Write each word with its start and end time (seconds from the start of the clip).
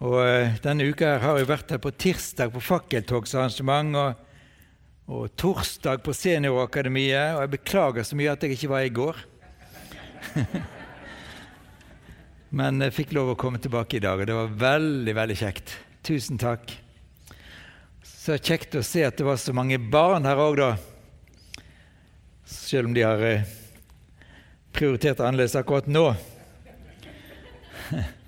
Og 0.00 0.16
eh, 0.24 0.54
Denne 0.64 0.86
uka 0.88 1.18
har 1.20 1.36
jeg 1.36 1.48
vært 1.50 1.74
her 1.74 1.80
på 1.82 1.90
tirsdag 1.92 2.54
på 2.54 2.62
fakkeltogsarrangement 2.64 3.98
og, 4.00 4.22
og 5.12 5.26
torsdag 5.36 6.00
på 6.04 6.14
Seniorakademiet. 6.16 7.36
Og 7.36 7.42
jeg 7.44 7.52
beklager 7.58 8.06
så 8.08 8.16
mye 8.16 8.32
at 8.32 8.46
jeg 8.46 8.56
ikke 8.56 8.70
var 8.72 8.86
i 8.86 8.94
går. 8.96 9.18
Men 12.60 12.80
jeg 12.86 12.96
fikk 12.96 13.12
lov 13.14 13.34
å 13.34 13.38
komme 13.38 13.60
tilbake 13.62 13.98
i 13.98 14.02
dag, 14.02 14.18
og 14.18 14.26
det 14.26 14.34
var 14.34 14.56
veldig, 14.62 15.14
veldig 15.20 15.36
kjekt. 15.38 15.74
Tusen 16.06 16.40
takk. 16.40 16.72
Så 18.02 18.38
kjekt 18.40 18.74
å 18.80 18.82
se 18.84 19.04
at 19.04 19.20
det 19.20 19.26
var 19.28 19.36
så 19.40 19.52
mange 19.56 19.78
barn 19.92 20.26
her 20.26 20.40
òg, 20.40 20.56
da. 20.58 20.70
Selv 22.48 22.88
om 22.88 22.94
de 22.96 23.04
har 23.04 23.20
eh, 23.26 23.44
prioritert 24.72 25.20
annerledes 25.20 25.58
akkurat 25.60 25.86
nå. 25.92 26.14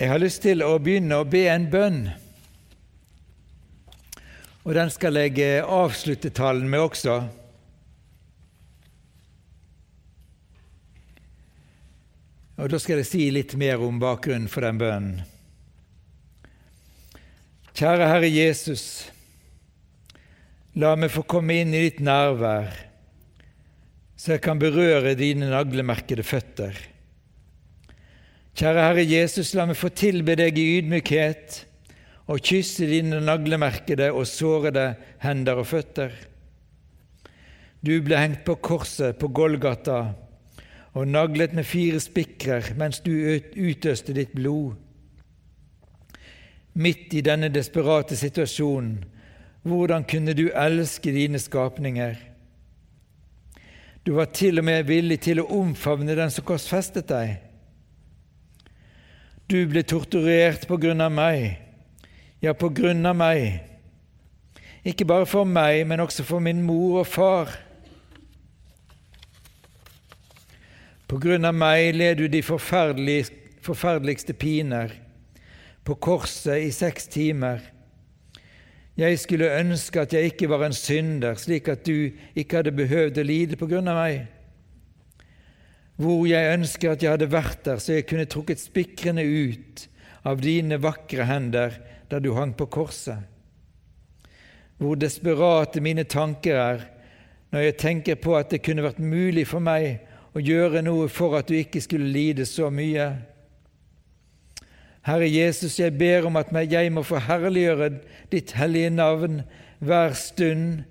Jeg 0.00 0.08
har 0.08 0.20
lyst 0.22 0.40
til 0.40 0.62
å 0.64 0.78
begynne 0.80 1.18
å 1.20 1.26
be 1.28 1.42
en 1.52 1.66
bønn. 1.68 1.98
Og 4.64 4.72
den 4.72 4.88
skal 4.92 5.18
jeg 5.20 5.34
eh, 5.44 5.60
avslutte 5.60 6.30
talen 6.32 6.70
med 6.72 6.80
også. 6.80 7.16
Og 12.60 12.72
Da 12.72 12.80
skal 12.80 13.02
jeg 13.02 13.08
si 13.10 13.26
litt 13.32 13.52
mer 13.60 13.84
om 13.84 14.00
bakgrunnen 14.00 14.48
for 14.48 14.64
den 14.64 14.80
bønnen. 14.80 15.20
Kjære 17.76 18.08
Herre 18.08 18.28
Jesus, 18.28 18.84
la 20.80 20.94
meg 20.96 21.12
få 21.12 21.26
komme 21.28 21.58
inn 21.60 21.76
i 21.76 21.84
ditt 21.86 22.00
nærvær, 22.04 22.72
så 24.16 24.34
jeg 24.34 24.44
kan 24.44 24.60
berøre 24.60 25.12
dine 25.16 25.48
naglemerkede 25.52 26.24
føtter. 26.24 26.89
Kjære 28.58 28.82
Herre 28.82 29.04
Jesus, 29.06 29.52
la 29.54 29.64
meg 29.68 29.78
få 29.78 29.92
tilbe 29.94 30.34
deg 30.38 30.58
i 30.58 30.80
ydmykhet 30.80 31.60
og 32.30 32.42
kysse 32.46 32.86
dine 32.86 33.20
naglemerkede 33.22 34.10
og 34.12 34.26
sårede 34.28 34.94
hender 35.22 35.62
og 35.62 35.68
føtter. 35.70 36.12
Du 37.80 37.94
ble 38.04 38.18
hengt 38.18 38.42
på 38.44 38.58
korset 38.60 39.16
på 39.18 39.30
Golgata 39.32 40.00
og 40.92 41.06
naglet 41.08 41.54
med 41.56 41.64
fire 41.64 42.00
spikrer 42.02 42.72
mens 42.78 43.00
du 43.04 43.12
utøste 43.14 44.14
ditt 44.16 44.34
blod. 44.34 44.74
Midt 46.74 47.14
i 47.14 47.22
denne 47.26 47.50
desperate 47.50 48.18
situasjonen, 48.18 48.98
hvordan 49.62 50.04
kunne 50.08 50.34
du 50.34 50.48
elske 50.54 51.12
dine 51.12 51.38
skapninger? 51.38 52.18
Du 54.06 54.14
var 54.16 54.30
til 54.34 54.58
og 54.58 54.64
med 54.64 54.86
villig 54.88 55.20
til 55.26 55.42
å 55.42 55.48
omfavne 55.60 56.16
den 56.16 56.30
som 56.32 56.46
korsfestet 56.46 57.10
deg. 57.10 57.38
Du 59.50 59.64
ble 59.66 59.82
torturert 59.82 60.62
på 60.70 60.76
grunn 60.78 61.00
av 61.02 61.10
meg, 61.10 61.56
ja, 62.38 62.52
på 62.54 62.68
grunn 62.70 63.02
av 63.08 63.16
meg. 63.18 63.56
Ikke 64.86 65.02
bare 65.10 65.26
for 65.26 65.48
meg, 65.48 65.82
men 65.90 66.04
også 66.04 66.22
for 66.28 66.38
min 66.44 66.60
mor 66.62 67.00
og 67.00 67.08
far. 67.10 67.50
På 71.10 71.18
grunn 71.18 71.50
av 71.50 71.58
meg 71.58 71.96
led 71.96 72.22
du 72.22 72.28
de 72.30 72.44
forferdeligste 72.46 74.38
piner, 74.38 74.94
på 75.82 75.98
korset 75.98 76.62
i 76.62 76.70
seks 76.70 77.10
timer. 77.10 77.58
Jeg 79.00 79.18
skulle 79.18 79.50
ønske 79.58 80.04
at 80.04 80.14
jeg 80.14 80.30
ikke 80.30 80.52
var 80.52 80.68
en 80.68 80.76
synder, 80.76 81.34
slik 81.34 81.72
at 81.72 81.82
du 81.88 82.12
ikke 82.38 82.60
hadde 82.60 82.78
behøvd 82.78 83.18
å 83.18 83.26
lide 83.26 83.58
på 83.58 83.66
grunn 83.66 83.90
av 83.90 83.98
meg 83.98 84.28
hvor 86.00 86.24
jeg 86.24 86.54
ønsker 86.54 86.94
at 86.94 87.02
jeg 87.04 87.12
hadde 87.12 87.28
vært 87.28 87.64
der, 87.66 87.80
så 87.82 87.98
jeg 87.98 88.06
kunne 88.08 88.28
trukket 88.30 88.62
spikrene 88.62 89.20
ut 89.20 89.84
av 90.24 90.40
dine 90.40 90.78
vakre 90.80 91.26
hender 91.28 91.76
da 92.08 92.20
du 92.22 92.32
hang 92.38 92.54
på 92.56 92.70
korset. 92.72 93.20
Hvor 94.80 94.96
desperate 94.96 95.82
mine 95.84 96.06
tanker 96.08 96.56
er 96.56 96.86
når 97.52 97.66
jeg 97.66 97.76
tenker 97.82 98.20
på 98.22 98.32
at 98.38 98.48
det 98.52 98.62
kunne 98.64 98.86
vært 98.86 99.02
mulig 99.02 99.44
for 99.50 99.60
meg 99.60 100.06
å 100.32 100.40
gjøre 100.40 100.80
noe 100.86 101.10
for 101.12 101.36
at 101.36 101.50
du 101.50 101.58
ikke 101.58 101.82
skulle 101.84 102.08
lide 102.08 102.46
så 102.48 102.70
mye. 102.72 103.10
Herre 105.04 105.28
Jesus, 105.28 105.76
jeg 105.82 105.98
ber 105.98 106.30
om 106.30 106.38
at 106.40 106.52
jeg 106.70 106.92
må 106.94 107.04
få 107.04 107.20
herliggjøre 107.26 107.90
ditt 108.32 108.54
hellige 108.56 108.94
navn 108.94 109.42
hver 109.84 110.16
stund 110.16 110.84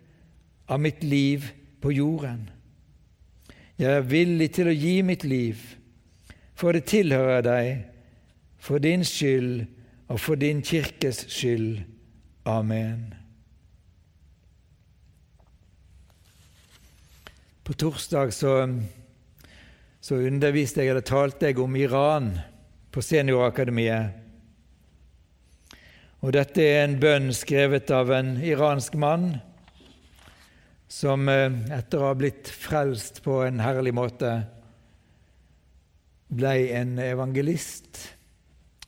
av 0.70 0.82
mitt 0.86 1.02
liv 1.02 1.50
på 1.82 1.96
jorden. 1.98 2.50
Jeg 3.80 3.96
er 3.96 4.10
villig 4.12 4.50
til 4.58 4.68
å 4.68 4.76
gi 4.76 4.98
mitt 5.08 5.24
liv, 5.24 5.60
for 6.60 6.76
det 6.76 6.90
tilhører 6.92 7.46
deg, 7.46 7.70
for 8.60 8.84
din 8.84 9.06
skyld 9.08 9.62
og 10.12 10.20
for 10.20 10.36
din 10.36 10.60
kirkes 10.60 11.22
skyld. 11.32 11.80
Amen. 12.44 13.14
På 17.64 17.78
torsdag 17.78 18.36
så, 18.36 18.54
så 20.04 20.20
underviste 20.28 20.84
jeg 20.84 20.92
eller 20.92 21.06
talte 21.08 21.48
jeg 21.48 21.64
om 21.64 21.80
Iran 21.80 22.34
på 22.92 23.04
Seniorakademiet. 23.06 24.18
Og 26.20 26.36
dette 26.36 26.66
er 26.68 26.82
en 26.84 27.00
bønn 27.00 27.32
skrevet 27.32 27.96
av 27.96 28.12
en 28.12 28.36
iransk 28.44 29.00
mann 29.00 29.38
som 30.90 31.30
eh, 31.30 31.54
etter 31.78 32.02
å 32.02 32.10
ha 32.10 32.16
blitt 32.18 32.50
frelst 32.50 33.22
på 33.26 33.44
en 33.46 33.62
herlig 33.62 33.94
måte, 33.94 34.34
ble 36.30 36.56
en 36.78 36.98
evangelist. 37.02 38.02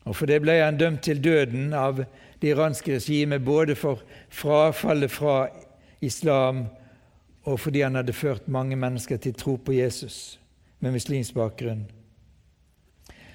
Og 0.05 0.17
For 0.17 0.29
det 0.29 0.41
ble 0.41 0.57
han 0.59 0.79
dømt 0.81 1.03
til 1.05 1.21
døden 1.21 1.73
av 1.77 2.03
det 2.41 2.53
iranske 2.55 2.97
regimet, 2.97 3.45
både 3.45 3.77
for 3.77 4.01
frafallet 4.33 5.13
fra 5.13 5.45
islam 6.01 6.65
og 7.43 7.59
fordi 7.59 7.81
han 7.81 7.97
hadde 7.97 8.13
ført 8.13 8.47
mange 8.49 8.77
mennesker 8.77 9.17
til 9.17 9.33
tro 9.33 9.55
på 9.57 9.73
Jesus 9.73 10.39
med 10.81 10.93
muslimsk 10.93 11.33
bakgrunn. 11.33 11.85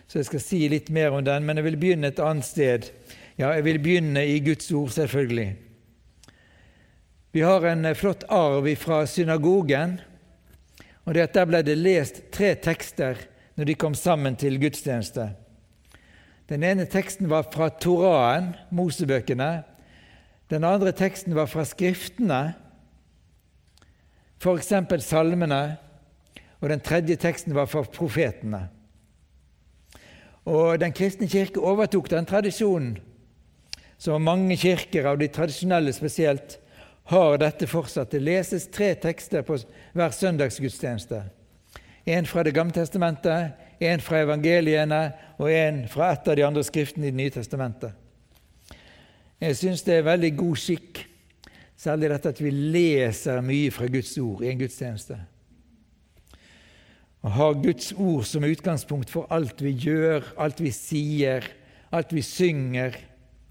Så 0.06 0.20
jeg 0.20 0.28
skal 0.28 0.42
si 0.42 0.60
litt 0.70 0.90
mer 0.94 1.14
om 1.14 1.24
den, 1.26 1.46
men 1.46 1.58
jeg 1.58 1.66
vil 1.66 1.78
begynne 1.78 2.10
et 2.12 2.22
annet 2.22 2.46
sted. 2.46 2.90
Ja, 3.38 3.50
jeg 3.56 3.64
vil 3.66 3.78
begynne 3.82 4.22
i 4.26 4.38
Guds 4.40 4.70
ord, 4.72 4.92
selvfølgelig. 4.94 5.56
Vi 7.36 7.42
har 7.42 7.66
en 7.68 7.84
eh, 7.84 7.94
flott 7.94 8.24
arv 8.32 8.74
fra 8.76 9.06
synagogen. 9.06 10.00
og 11.04 11.14
det 11.14 11.20
at 11.20 11.34
Der 11.34 11.44
ble 11.44 11.60
det 11.62 11.76
lest 11.76 12.22
tre 12.32 12.54
tekster 12.54 13.16
når 13.56 13.64
de 13.64 13.74
kom 13.74 13.94
sammen 13.94 14.36
til 14.36 14.56
gudstjeneste. 14.60 15.34
Den 16.48 16.62
ene 16.62 16.86
teksten 16.86 17.28
var 17.28 17.44
fra 17.52 17.68
Toraen, 17.68 18.54
Mosebøkene. 18.70 19.64
Den 20.50 20.64
andre 20.64 20.92
teksten 20.92 21.34
var 21.34 21.46
fra 21.46 21.64
Skriftene, 21.64 22.54
f.eks. 24.40 24.72
salmene. 25.04 25.76
Og 26.60 26.68
den 26.68 26.80
tredje 26.80 27.16
teksten 27.16 27.54
var 27.54 27.66
fra 27.66 27.82
profetene. 27.82 28.68
Og 30.44 30.80
Den 30.80 30.92
kristne 30.92 31.28
kirke 31.28 31.60
overtok 31.60 32.10
den 32.10 32.24
tradisjonen 32.24 32.96
som 33.98 34.22
mange 34.22 34.56
kirker, 34.56 35.04
av 35.04 35.18
de 35.18 35.28
tradisjonelle 35.28 35.92
spesielt, 35.92 36.62
har 37.06 37.38
dette 37.38 37.68
fortsatt. 37.70 38.10
Det 38.10 38.22
leses 38.22 38.66
tre 38.72 38.92
tekster 38.98 39.44
på 39.46 39.58
hver 39.94 40.14
søndagsgudstjeneste. 40.14 41.22
En 42.06 42.26
fra 42.26 42.42
Det 42.42 42.54
gamle 42.54 42.74
testamentet, 42.74 43.52
en 43.80 44.00
fra 44.00 44.22
evangeliene 44.22 45.12
og 45.38 45.50
en 45.50 45.84
fra 45.90 46.12
et 46.12 46.28
av 46.28 46.36
de 46.36 46.44
andre 46.46 46.64
skriftene 46.64 47.06
i 47.06 47.10
Det 47.10 47.18
nye 47.18 47.34
testamentet. 47.34 47.92
Jeg 49.40 49.56
syns 49.56 49.82
det 49.84 49.98
er 49.98 50.06
veldig 50.06 50.32
god 50.36 50.56
skikk, 50.56 51.02
særlig 51.76 52.10
dette 52.10 52.30
at 52.32 52.40
vi 52.40 52.50
leser 52.50 53.42
mye 53.44 53.70
fra 53.70 53.86
Guds 53.86 54.14
ord 54.18 54.42
i 54.42 54.48
en 54.50 54.62
gudstjeneste. 54.62 55.18
Å 57.26 57.32
ha 57.36 57.50
Guds 57.58 57.92
ord 57.92 58.24
som 58.24 58.46
utgangspunkt 58.46 59.10
for 59.12 59.26
alt 59.34 59.60
vi 59.60 59.74
gjør, 59.74 60.24
alt 60.38 60.62
vi 60.62 60.72
sier, 60.72 61.44
alt 61.92 62.14
vi 62.14 62.22
synger, 62.24 62.96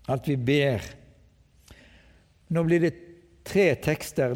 alt 0.07 0.27
vi 0.31 0.37
ber. 0.39 0.81
Nå 2.49 2.63
blir 2.65 2.81
det 2.81 3.04
tre 3.45 3.75
tekster. 3.75 4.33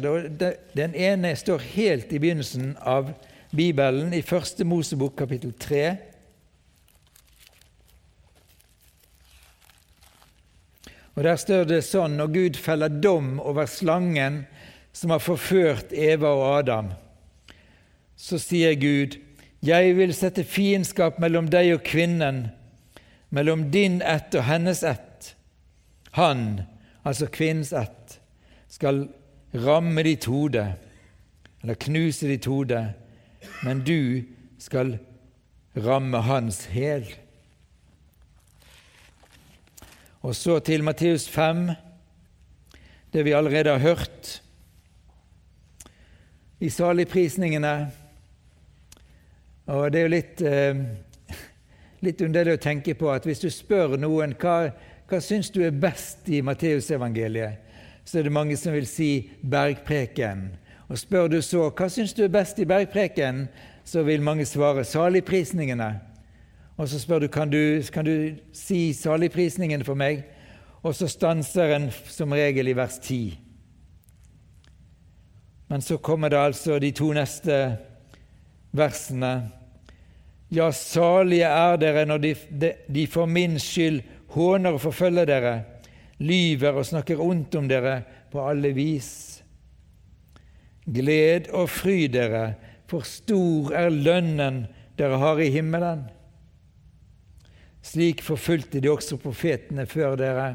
Den 0.74 0.94
ene 0.94 1.34
står 1.36 1.66
helt 1.74 2.12
i 2.12 2.20
begynnelsen 2.22 2.76
av 2.80 3.12
Bibelen, 3.50 4.14
i 4.14 4.22
Første 4.22 4.64
Mosebok 4.64 5.16
kapittel 5.18 5.52
3. 5.58 5.84
Og 11.18 11.24
Der 11.26 11.36
står 11.36 11.66
det 11.68 11.82
sånn 11.84 12.14
når 12.16 12.30
Gud 12.32 12.56
feller 12.56 12.88
dom 12.88 13.34
over 13.42 13.66
slangen 13.68 14.44
som 14.96 15.12
har 15.12 15.20
forført 15.20 15.92
Eva 15.92 16.30
og 16.32 16.46
Adam, 16.62 16.92
så 18.16 18.38
sier 18.38 18.74
Gud, 18.74 19.18
'Jeg 19.62 19.96
vil 19.96 20.14
sette 20.14 20.44
fiendskap 20.44 21.18
mellom 21.20 21.50
deg 21.50 21.74
og 21.74 21.82
kvinnen, 21.84 22.50
mellom 23.30 23.70
din 23.70 24.00
ett 24.02 24.34
og 24.34 24.44
hennes 24.44 24.82
ett.' 24.82 25.34
Han, 26.12 26.62
altså 27.04 27.26
kvinnens 27.26 27.72
ett, 27.72 27.99
skal 28.80 29.02
ramme 29.52 30.02
ditt 30.06 30.24
hode, 30.24 30.62
eller 31.60 31.76
knuse 31.84 32.30
ditt 32.30 32.46
hode, 32.48 32.78
men 33.60 33.82
du 33.84 34.22
skal 34.56 34.94
ramme 35.76 36.22
hans 36.24 36.62
hæl. 36.72 37.04
Og 40.24 40.32
så 40.36 40.58
til 40.64 40.84
Matteus 40.84 41.28
5, 41.28 41.70
det 43.12 43.24
vi 43.28 43.36
allerede 43.36 43.76
har 43.76 43.84
hørt. 43.84 44.42
I 46.60 46.68
saligprisningene 46.68 47.90
Og 49.66 49.92
det 49.92 50.00
er 50.00 50.02
jo 50.02 50.16
litt, 50.16 50.40
eh, 50.42 50.80
litt 52.02 52.20
underlig 52.20 52.56
å 52.56 52.64
tenke 52.64 52.94
på 52.98 53.12
at 53.12 53.28
hvis 53.28 53.44
du 53.44 53.50
spør 53.52 53.94
noen 54.00 54.32
hva, 54.34 54.72
hva 55.06 55.20
syns 55.22 55.52
du 55.54 55.60
er 55.62 55.70
best 55.70 56.26
i 56.28 56.40
Matteusevangeliet, 56.42 57.69
så 58.10 58.18
er 58.18 58.26
det 58.26 58.32
mange 58.34 58.56
som 58.58 58.74
vil 58.74 58.86
si 58.90 59.30
bergpreken. 59.46 60.48
Og 60.90 60.98
spør 60.98 61.28
du 61.30 61.38
så 61.42 61.68
hva 61.70 61.86
syns 61.86 62.14
du 62.16 62.24
er 62.24 62.32
best 62.34 62.58
i 62.58 62.66
bergpreken, 62.66 63.44
så 63.86 64.02
vil 64.02 64.22
mange 64.22 64.46
svare 64.46 64.82
saligprisningene. 64.84 65.92
Og 66.76 66.88
så 66.88 66.98
spør 66.98 67.22
du 67.22 67.28
kan 67.28 67.50
du 67.50 67.82
kan 67.92 68.04
du 68.04 68.34
si 68.52 68.92
saligprisningen 68.92 69.84
for 69.86 69.94
meg, 69.94 70.24
og 70.82 70.94
så 70.96 71.06
stanser 71.08 71.76
en 71.76 71.88
som 72.08 72.32
regel 72.32 72.72
i 72.72 72.76
vers 72.76 72.98
10. 72.98 73.38
Men 75.70 75.80
så 75.80 75.96
kommer 75.96 76.28
det 76.28 76.38
altså 76.38 76.78
de 76.82 76.90
to 76.90 77.12
neste 77.14 77.76
versene. 78.72 79.50
Ja, 80.50 80.70
salige 80.74 81.46
er 81.46 81.76
dere 81.78 82.06
når 82.08 82.18
de, 82.18 82.34
de, 82.50 82.72
de 82.94 83.06
for 83.06 83.30
min 83.30 83.58
skyld 83.58 84.00
håner 84.34 84.74
og 84.74 84.80
forfølger 84.80 85.28
dere, 85.30 85.52
lyver 86.20 86.76
og 86.76 86.86
snakker 86.86 87.20
ondt 87.22 87.56
om 87.58 87.68
dere 87.70 88.00
på 88.32 88.42
alle 88.44 88.72
vis. 88.76 89.10
Gled 90.90 91.50
og 91.56 91.68
fry 91.72 92.04
dere, 92.12 92.54
for 92.90 93.06
stor 93.06 93.74
er 93.78 93.92
lønnen 93.94 94.64
dere 94.98 95.20
har 95.22 95.40
i 95.40 95.50
himmelen. 95.54 96.08
Slik 97.80 98.20
forfulgte 98.24 98.82
de 98.82 98.90
også 98.92 99.16
profetene 99.20 99.86
før 99.88 100.18
dere. 100.20 100.48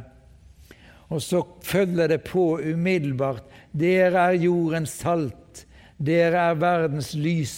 Og 1.10 1.22
så 1.22 1.42
følger 1.64 2.10
det 2.10 2.22
på 2.28 2.60
umiddelbart 2.60 3.46
dere 3.76 4.30
er 4.32 4.44
jordens 4.46 4.94
salt, 5.02 5.66
dere 5.98 6.50
er 6.52 6.60
verdens 6.60 7.14
lys. 7.18 7.58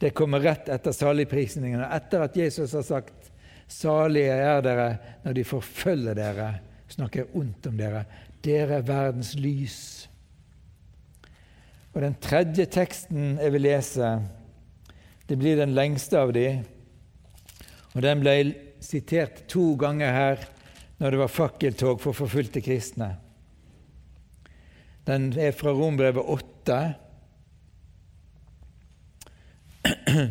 Det 0.00 0.12
kommer 0.16 0.44
rett 0.44 0.68
etter 0.68 0.92
saligprisningene, 0.92 1.86
etter 1.96 2.26
at 2.26 2.36
Jesus 2.36 2.74
har 2.76 2.84
sagt 2.84 3.15
salige 3.68 4.32
er 4.32 4.62
dere 4.64 4.88
når 5.24 5.36
de 5.36 5.44
forfølger 5.44 6.14
dere, 6.18 6.50
snakker 6.88 7.32
ondt 7.36 7.66
om 7.66 7.76
dere. 7.78 8.04
Dere 8.44 8.78
er 8.78 8.86
verdens 8.86 9.34
lys. 9.38 10.08
Og 11.94 12.02
Den 12.02 12.14
tredje 12.20 12.66
teksten 12.68 13.38
jeg 13.40 13.52
vil 13.54 13.64
lese, 13.64 14.20
det 15.26 15.38
blir 15.40 15.56
den 15.56 15.72
lengste 15.74 16.18
av 16.20 16.32
de, 16.36 16.62
og 17.94 18.02
den 18.04 18.20
ble 18.20 18.34
sitert 18.84 19.46
to 19.48 19.74
ganger 19.80 20.12
her 20.12 20.44
når 21.00 21.10
det 21.10 21.20
var 21.22 21.32
fakkeltog 21.32 22.00
for 22.02 22.16
forfulgte 22.16 22.60
kristne. 22.64 23.16
Den 25.06 25.30
er 25.38 25.56
fra 25.56 25.72
Rombrevet 25.72 26.22
8, 26.22 26.78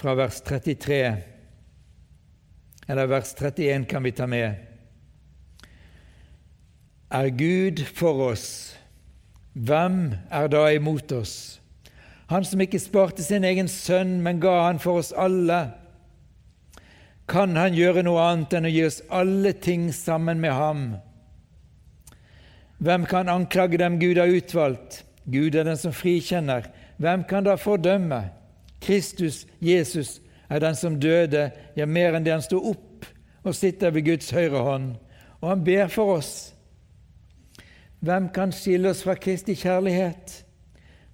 fra 0.00 0.14
vers 0.18 0.40
33, 0.44 1.31
eller 2.88 3.06
vers 3.06 3.34
31 3.34 3.86
kan 3.90 4.04
vi 4.04 4.12
ta 4.12 4.26
med. 4.26 4.54
Er 7.12 7.28
Gud 7.28 7.84
for 7.94 8.30
oss, 8.30 8.76
hvem 9.52 10.14
er 10.30 10.48
da 10.48 10.66
imot 10.72 11.12
oss? 11.12 11.60
Han 12.32 12.44
som 12.44 12.60
ikke 12.64 12.80
sparte 12.80 13.22
sin 13.22 13.44
egen 13.44 13.68
sønn, 13.68 14.20
men 14.24 14.40
ga 14.40 14.62
han 14.66 14.80
for 14.80 15.02
oss 15.02 15.12
alle 15.12 15.66
kan 17.32 17.54
han 17.56 17.76
gjøre 17.76 18.02
noe 18.04 18.20
annet 18.20 18.54
enn 18.58 18.66
å 18.68 18.72
gi 18.72 18.82
oss 18.84 19.00
alle 19.08 19.54
ting 19.56 19.86
sammen 19.94 20.40
med 20.42 20.52
ham? 20.52 20.82
Hvem 22.82 23.06
kan 23.08 23.30
anklage 23.30 23.78
dem 23.80 23.98
Gud 24.00 24.18
har 24.18 24.32
utvalgt? 24.32 25.02
Gud 25.24 25.54
er 25.54 25.68
den 25.68 25.78
som 25.78 25.94
frikjenner. 25.94 26.66
Hvem 26.98 27.24
kan 27.30 27.46
da 27.46 27.54
fordømme? 27.56 28.24
Kristus, 28.82 29.44
Jesus, 29.62 30.18
er 30.52 30.60
den 30.60 30.76
som 30.76 31.00
døde, 31.00 31.50
ja, 31.76 31.86
mer 31.86 32.16
enn 32.16 32.26
det 32.26 32.34
han 32.34 32.44
sto 32.44 32.60
opp 32.72 33.06
og 33.42 33.56
sitter 33.56 33.90
ved 33.94 34.06
Guds 34.06 34.30
høyre 34.34 34.62
hånd, 34.62 34.90
og 35.40 35.48
han 35.48 35.64
ber 35.64 35.88
for 35.90 36.18
oss. 36.18 36.52
Hvem 38.02 38.28
kan 38.34 38.52
skille 38.54 38.90
oss 38.90 39.02
fra 39.06 39.14
Kristi 39.18 39.54
kjærlighet? 39.58 40.42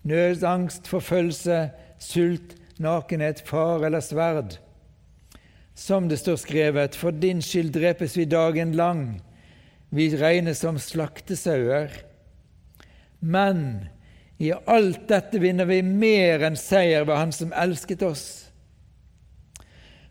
Nød, 0.08 0.44
angst, 0.44 0.88
forfølgelse, 0.88 1.69
sult, 2.00 2.56
nakenhet, 2.81 3.43
far 3.46 3.85
eller 3.87 4.00
sverd? 4.05 4.58
Som 5.79 6.08
det 6.08 6.19
står 6.19 6.41
skrevet, 6.43 6.96
for 6.96 7.14
din 7.14 7.43
skyld 7.44 7.75
drepes 7.76 8.17
vi 8.19 8.25
dagen 8.25 8.75
lang, 8.76 9.20
vi 9.91 10.11
regnes 10.17 10.64
som 10.64 10.81
slaktesauer. 10.81 11.93
Men 13.20 13.88
i 14.38 14.52
alt 14.52 15.06
dette 15.08 15.41
vinner 15.43 15.69
vi 15.69 15.82
mer 15.82 16.44
enn 16.49 16.58
seier 16.58 17.06
ved 17.06 17.17
Han 17.19 17.32
som 17.34 17.55
elsket 17.56 18.02
oss. 18.06 18.47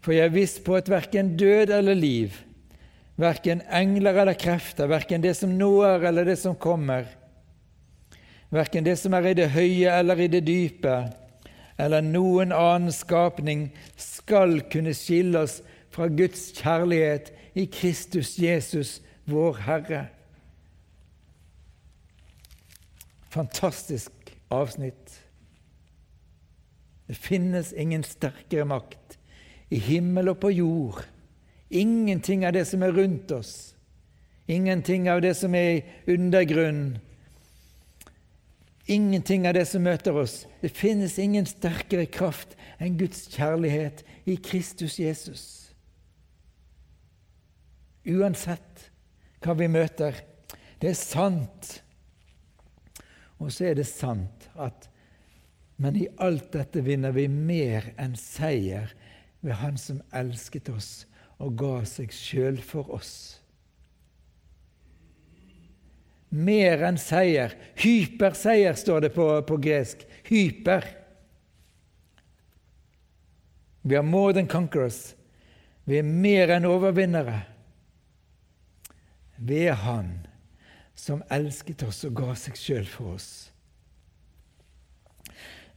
For 0.08 0.16
jeg 0.16 0.30
er 0.30 0.32
viss 0.32 0.54
på 0.64 0.78
at 0.78 0.88
verken 0.88 1.34
død 1.36 1.74
eller 1.76 1.98
liv, 2.00 2.36
verken 3.20 3.60
engler 3.68 4.16
eller 4.22 4.38
krefter, 4.40 4.88
verken 4.88 5.20
det 5.20 5.34
som 5.36 5.52
nå 5.60 5.82
er 5.84 6.06
eller 6.08 6.30
det 6.30 6.38
som 6.40 6.54
kommer, 6.56 7.10
verken 8.48 8.86
det 8.88 8.94
som 9.02 9.18
er 9.18 9.28
i 9.28 9.34
det 9.36 9.50
høye 9.52 9.98
eller 10.00 10.22
i 10.24 10.30
det 10.32 10.46
dype, 10.48 10.94
eller 11.76 12.06
noen 12.08 12.56
annen 12.56 12.96
skapning 12.96 13.66
skal 14.00 14.62
kunne 14.72 14.94
skille 14.96 15.42
oss 15.44 15.58
fra 15.92 16.08
Guds 16.08 16.54
kjærlighet 16.56 17.34
i 17.60 17.68
Kristus 17.68 18.38
Jesus, 18.40 19.02
vår 19.28 19.60
Herre. 19.68 20.06
Fantastisk 23.36 24.32
avsnitt. 24.56 25.20
Det 27.12 27.20
finnes 27.20 27.76
ingen 27.76 28.08
sterkere 28.08 28.64
makt 28.72 29.17
i 29.70 29.80
himmel 29.80 30.32
og 30.32 30.40
på 30.44 30.52
jord. 30.54 31.02
Ingenting 31.70 32.46
av 32.48 32.54
det 32.56 32.66
som 32.70 32.84
er 32.84 32.96
rundt 32.96 33.32
oss, 33.36 33.76
ingenting 34.48 35.10
av 35.12 35.22
det 35.22 35.34
som 35.36 35.56
er 35.56 35.70
i 35.76 36.14
undergrunnen, 36.14 36.96
Ingenting 38.90 39.48
av 39.48 39.54
det 39.54 39.66
som 39.68 39.84
møter 39.84 40.16
oss. 40.16 40.46
Det 40.62 40.72
finnes 40.72 41.18
ingen 41.20 41.46
sterkere 41.46 42.06
kraft 42.08 42.54
enn 42.80 42.96
Guds 42.96 43.26
kjærlighet 43.34 44.06
i 44.24 44.38
Kristus 44.40 44.96
Jesus. 45.02 45.44
Uansett 48.08 48.88
hva 49.44 49.58
vi 49.60 49.68
møter. 49.68 50.16
Det 50.80 50.94
er 50.94 51.00
sant. 51.00 51.74
Og 53.44 53.52
så 53.52 53.74
er 53.74 53.82
det 53.82 53.90
sant 53.92 54.48
at 54.56 54.88
Men 55.78 55.94
i 55.94 56.08
alt 56.18 56.48
dette 56.56 56.82
vinner 56.82 57.12
vi 57.14 57.28
mer 57.30 57.92
enn 58.02 58.16
seier 58.18 58.96
ved 59.48 59.62
Han 59.64 59.80
som 59.80 60.04
elsket 60.12 60.70
oss 60.76 60.92
og 61.40 61.56
ga 61.58 61.82
seg 61.88 62.12
sjøl 62.12 62.60
for 62.60 62.92
oss 62.98 63.14
mer 66.30 66.84
enn 66.88 67.00
seier. 67.00 67.56
Hyperseier 67.80 68.78
står 68.78 69.08
det 69.08 69.12
på, 69.16 69.28
på 69.48 69.58
gresk. 69.62 70.04
Hyper. 70.28 70.86
Vi 73.82 73.96
har 73.96 74.04
more 74.04 74.34
than 74.34 74.48
conquerors. 74.48 75.16
Vi 75.88 76.00
er 76.02 76.08
mer 76.08 76.52
enn 76.58 76.68
overvinnere 76.68 77.46
ved 79.38 79.72
Han 79.86 80.10
som 80.98 81.22
elsket 81.32 81.86
oss 81.86 82.02
og 82.08 82.18
ga 82.18 82.34
seg 82.36 82.58
sjøl 82.60 82.88
for 82.90 83.16
oss. 83.16 83.30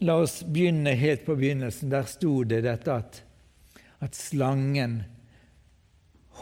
La 0.00 0.16
oss 0.16 0.40
begynne 0.42 0.96
helt 0.96 1.26
på 1.26 1.36
begynnelsen. 1.36 1.92
Der 1.92 2.08
sto 2.08 2.40
det 2.42 2.64
dette 2.64 2.94
at, 2.96 3.20
at 4.00 4.16
slangen 4.16 5.02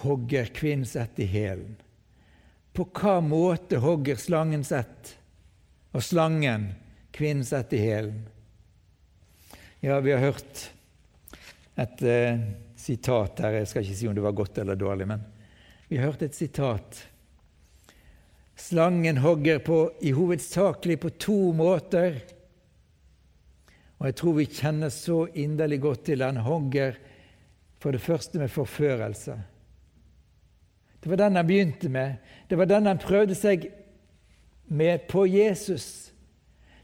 hogger 0.03 0.45
kvinnens 0.55 0.97
ett 0.97 1.19
i 1.19 1.27
hælen. 1.27 1.77
På 2.73 2.87
hva 2.95 3.19
måte 3.25 3.81
hogger 3.83 4.19
slangen 4.21 4.63
sett, 4.65 5.17
og 5.91 6.05
slangen 6.05 6.71
kvinnens 7.11 7.53
ett 7.53 7.73
i 7.75 7.81
hælen? 7.83 8.21
Ja, 9.81 9.99
vi 10.01 10.13
har 10.15 10.23
hørt 10.23 10.71
et 11.79 12.03
eh, 12.03 12.39
sitat 12.79 13.43
her. 13.43 13.61
Jeg 13.61 13.71
skal 13.71 13.85
ikke 13.85 13.99
si 13.99 14.09
om 14.11 14.15
det 14.15 14.23
var 14.23 14.39
godt 14.39 14.59
eller 14.59 14.79
dårlig, 14.79 15.07
men 15.07 15.27
Vi 15.89 15.97
har 15.97 16.11
hørt 16.11 16.23
et 16.23 16.35
sitat. 16.35 17.07
Slangen 18.57 19.17
hogger 19.17 19.59
på, 19.59 19.93
i 20.01 20.11
hovedsakelig 20.13 20.99
på 21.01 21.11
to 21.11 21.53
måter. 21.57 22.19
Og 23.99 24.07
jeg 24.07 24.17
tror 24.21 24.35
vi 24.37 24.47
kjenner 24.47 24.93
så 24.93 25.23
inderlig 25.33 25.81
godt 25.81 26.05
til 26.11 26.23
han 26.23 26.43
hogger 26.45 26.99
for 27.79 27.95
det 27.95 28.01
første 28.01 28.39
med 28.39 28.49
forførelse. 28.49 29.37
Det 31.03 31.11
var 31.11 31.17
den 31.17 31.37
han 31.37 31.47
begynte 31.47 31.89
med. 31.89 32.15
Det 32.51 32.59
var 32.59 32.65
den 32.65 32.87
han 32.87 32.99
prøvde 32.99 33.35
seg 33.39 33.69
med 34.67 35.07
på 35.09 35.27
Jesus. 35.27 36.13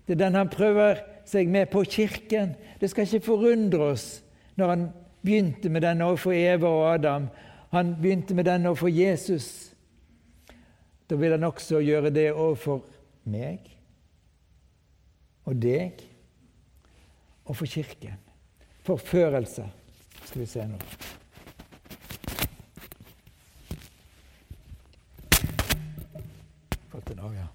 Det 0.06 0.14
er 0.14 0.24
den 0.26 0.38
han 0.38 0.52
prøver 0.52 1.02
seg 1.26 1.48
med 1.48 1.66
på 1.72 1.84
Kirken. 1.84 2.54
Det 2.80 2.90
skal 2.90 3.08
ikke 3.08 3.26
forundre 3.26 3.90
oss 3.94 4.08
når 4.54 4.68
han 4.70 4.88
begynte 5.24 5.68
med 5.68 5.82
den 5.82 6.02
overfor 6.04 6.32
Eva 6.36 6.68
og 6.68 6.88
Adam. 6.94 7.28
Han 7.72 7.94
begynte 8.00 8.34
med 8.34 8.44
den 8.44 8.66
overfor 8.66 8.88
Jesus. 8.88 9.72
Da 11.10 11.16
vil 11.18 11.34
han 11.34 11.44
også 11.44 11.80
gjøre 11.82 12.12
det 12.14 12.30
overfor 12.32 12.84
meg 13.28 13.66
og 15.44 15.56
deg 15.60 16.00
og 17.44 17.56
for 17.56 17.68
Kirken. 17.68 18.20
Forførelse, 18.84 19.64
skal 20.24 20.40
vi 20.40 20.46
se 20.46 20.66
nå. 20.66 20.78
Fått 26.90 27.06
den 27.06 27.18
av, 27.18 27.34
ja. 27.34 27.46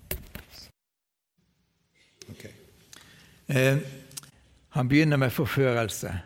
Okay. 2.29 2.51
Eh, 3.47 3.77
han 4.69 4.87
begynner 4.87 5.17
med 5.17 5.33
forførelse. 5.33 6.19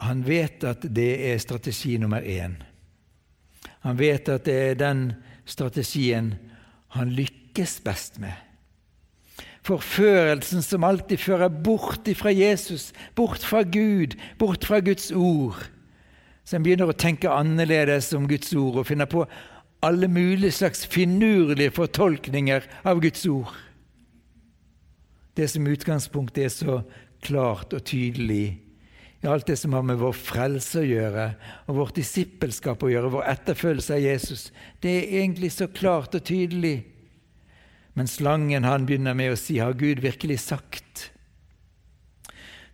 Han 0.00 0.24
vet 0.24 0.64
at 0.64 0.84
det 0.88 1.32
er 1.32 1.38
strategi 1.38 1.98
nummer 1.98 2.22
én. 2.22 2.56
Han 3.80 3.98
vet 3.98 4.28
at 4.28 4.44
det 4.44 4.56
er 4.70 4.78
den 4.80 5.12
strategien 5.44 6.34
han 6.96 7.12
lykkes 7.14 7.80
best 7.84 8.18
med. 8.18 8.49
Forførelsen 9.70 10.64
som 10.66 10.84
alltid 10.86 11.20
fører 11.22 11.48
bort 11.48 12.08
fra 12.18 12.32
Jesus, 12.34 12.90
bort 13.14 13.44
fra 13.46 13.62
Gud, 13.62 14.16
bort 14.38 14.66
fra 14.66 14.80
Guds 14.82 15.10
ord. 15.14 15.60
Så 16.42 16.58
en 16.58 16.64
begynner 16.66 16.90
å 16.90 16.96
tenke 16.96 17.30
annerledes 17.30 18.10
om 18.16 18.26
Guds 18.30 18.50
ord 18.58 18.80
og 18.80 18.88
finner 18.88 19.06
på 19.06 19.22
alle 19.86 20.08
mulige 20.10 20.56
slags 20.58 20.82
finurlige 20.90 21.72
fortolkninger 21.76 22.66
av 22.82 22.98
Guds 23.04 23.22
ord. 23.30 23.52
Det 25.38 25.46
som 25.48 25.68
utgangspunktet 25.70 26.44
er 26.44 26.52
så 26.52 26.80
klart 27.22 27.72
og 27.76 27.84
tydelig 27.86 28.58
i 29.20 29.28
alt 29.28 29.46
det 29.50 29.58
som 29.60 29.74
har 29.76 29.84
med 29.84 30.00
vår 30.00 30.14
frelse 30.16 30.80
å 30.80 30.86
gjøre, 30.86 31.26
og 31.68 31.76
vårt 31.76 31.98
disippelskap 32.00 32.80
å 32.80 32.88
gjøre, 32.88 33.12
vår 33.12 33.26
etterfølgelse 33.34 33.98
av 33.98 34.00
Jesus. 34.00 34.44
Det 34.80 34.94
er 34.96 35.18
egentlig 35.20 35.50
så 35.52 35.68
klart 35.68 36.16
og 36.16 36.24
tydelig. 36.24 36.78
Men 38.00 38.08
slangen 38.08 38.64
han 38.64 38.86
begynner 38.88 39.12
med 39.12 39.34
å 39.34 39.36
si 39.36 39.58
'Har 39.60 39.74
Gud 39.76 39.98
virkelig 40.00 40.38
sagt?' 40.40 41.10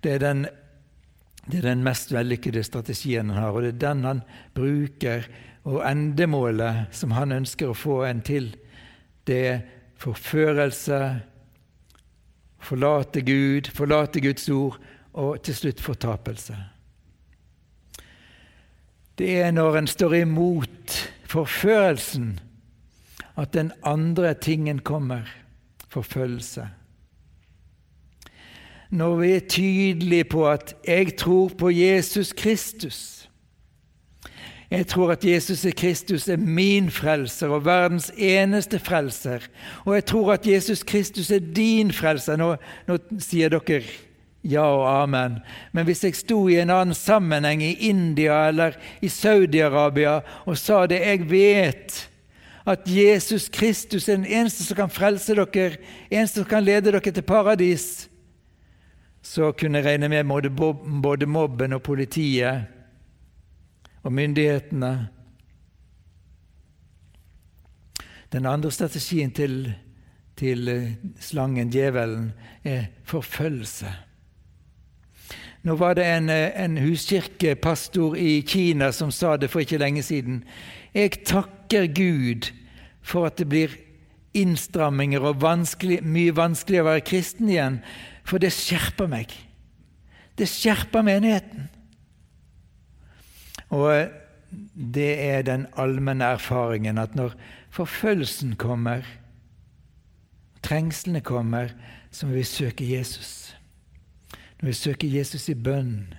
Det 0.00 0.12
er 0.12 0.18
den, 0.18 0.46
det 1.50 1.58
er 1.58 1.62
den 1.62 1.82
mest 1.82 2.12
vellykkede 2.12 2.62
strategien 2.62 3.30
han 3.30 3.42
har, 3.42 3.50
og 3.50 3.62
det 3.62 3.72
er 3.74 3.88
den 3.88 4.04
han 4.04 4.22
bruker. 4.54 5.26
Og 5.64 5.82
endemålet 5.82 6.94
som 6.94 7.10
han 7.10 7.32
ønsker 7.32 7.66
å 7.66 7.74
få 7.74 8.04
en 8.06 8.22
til, 8.22 8.54
det 9.26 9.46
er 9.46 9.60
forførelse, 9.98 11.20
forlate 12.60 13.26
Gud, 13.26 13.74
forlate 13.74 14.20
Guds 14.20 14.48
ord 14.48 14.78
og 15.12 15.42
til 15.42 15.54
slutt 15.54 15.80
fortapelse. 15.80 16.54
Det 19.18 19.42
er 19.42 19.50
når 19.50 19.76
en 19.76 19.86
står 19.86 20.20
imot 20.22 21.10
forførelsen, 21.26 22.36
at 23.36 23.54
den 23.54 23.72
andre 23.84 24.34
tingen 24.34 24.78
kommer 24.78 25.20
forfølgelse. 25.88 26.68
Når 28.90 29.16
vi 29.16 29.32
er 29.32 29.40
tydelige 29.48 30.24
på 30.24 30.48
at 30.48 30.74
'jeg 30.86 31.16
tror 31.16 31.48
på 31.48 31.70
Jesus 31.70 32.32
Kristus', 32.32 33.16
jeg 34.70 34.86
tror 34.86 35.12
at 35.12 35.24
Jesus 35.24 35.66
Kristus 35.76 36.28
er 36.28 36.36
min 36.36 36.90
frelser 36.90 37.48
og 37.48 37.64
verdens 37.64 38.12
eneste 38.16 38.78
frelser. 38.78 39.38
Og 39.84 39.94
jeg 39.94 40.04
tror 40.04 40.32
at 40.32 40.46
Jesus 40.46 40.82
Kristus 40.82 41.30
er 41.30 41.38
din 41.38 41.92
frelser. 41.92 42.36
Nå, 42.36 42.56
nå 42.86 42.98
sier 43.18 43.48
dere 43.48 43.82
ja 44.44 44.62
og 44.62 45.02
amen. 45.02 45.38
Men 45.72 45.84
hvis 45.84 46.04
jeg 46.04 46.14
sto 46.18 46.48
i 46.48 46.58
en 46.58 46.70
annen 46.70 46.94
sammenheng 46.94 47.62
i 47.62 47.88
India 47.88 48.48
eller 48.48 48.76
i 49.02 49.10
Saudi-Arabia 49.10 50.20
og 50.46 50.58
sa 50.58 50.84
det 50.86 51.00
jeg 51.00 51.30
vet, 51.30 52.10
at 52.66 52.88
Jesus 52.90 53.48
Kristus 53.48 54.08
er 54.08 54.16
den 54.16 54.26
eneste 54.26 54.64
som 54.64 54.76
kan 54.76 54.90
frelse 54.90 55.34
dere, 55.34 55.76
eneste 56.10 56.42
som 56.42 56.48
kan 56.50 56.64
lede 56.64 56.90
dere 56.90 57.00
til 57.12 57.22
paradis, 57.22 58.08
så 59.22 59.52
kunne 59.52 59.78
jeg 59.78 59.86
regne 59.86 60.08
med 60.08 60.50
både 61.02 61.26
mobben 61.26 61.72
og 61.72 61.82
politiet 61.82 62.66
og 64.02 64.12
myndighetene. 64.12 65.08
Den 68.32 68.46
andre 68.46 68.70
strategien 68.70 69.30
til, 69.30 69.74
til 70.36 70.68
eh, 70.68 70.92
slangen, 71.20 71.70
djevelen, 71.70 72.32
er 72.64 72.84
forfølgelse. 73.04 73.86
Nå 75.62 75.74
var 75.74 75.94
det 75.94 76.06
en, 76.06 76.28
eh, 76.30 76.64
en 76.64 76.78
huskirkepastor 76.78 78.16
i 78.16 78.40
Kina 78.46 78.92
som 78.92 79.10
sa 79.10 79.36
det 79.36 79.50
for 79.50 79.60
ikke 79.60 79.78
lenge 79.78 80.02
siden. 80.02 80.44
Jeg 80.96 81.26
takker 81.28 81.90
Gud 81.92 82.48
for 83.04 83.28
at 83.28 83.36
det 83.36 83.50
blir 83.52 83.74
innstramminger 84.36 85.24
og 85.28 85.42
vanskelig, 85.42 86.00
mye 86.04 86.32
vanskeligere 86.36 86.86
å 86.86 86.92
være 86.94 87.04
kristen 87.08 87.50
igjen, 87.52 87.80
for 88.26 88.40
det 88.40 88.52
skjerper 88.56 89.10
meg. 89.10 89.32
Det 90.36 90.48
skjerper 90.48 91.04
menigheten. 91.04 91.68
Og 93.72 93.88
eh, 93.92 94.08
det 94.74 95.12
er 95.20 95.46
den 95.46 95.66
allmenne 95.76 96.32
erfaringen 96.36 97.00
at 97.02 97.16
når 97.18 97.34
forfølgelsen 97.74 98.54
kommer, 98.60 99.04
trengslene 100.64 101.20
kommer, 101.20 101.72
så 102.10 102.28
må 102.28 102.38
vi 102.38 102.44
søke 102.48 102.86
Jesus. 102.88 103.52
Når 104.60 104.72
vi 104.72 104.76
søker 104.80 105.08
Jesus 105.18 105.48
i 105.52 105.54
bønn, 105.54 106.14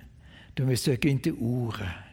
da 0.54 0.62
må 0.62 0.74
vi 0.74 0.80
søke 0.80 1.10
inn 1.10 1.22
til 1.22 1.38
Ordet. 1.42 2.07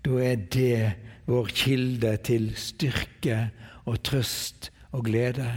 Da 0.00 0.20
er 0.24 0.36
det 0.48 0.92
vår 1.28 1.50
kilde 1.52 2.14
til 2.24 2.50
styrke 2.58 3.50
og 3.84 4.00
trøst 4.06 4.70
og 4.96 5.04
glede. 5.06 5.48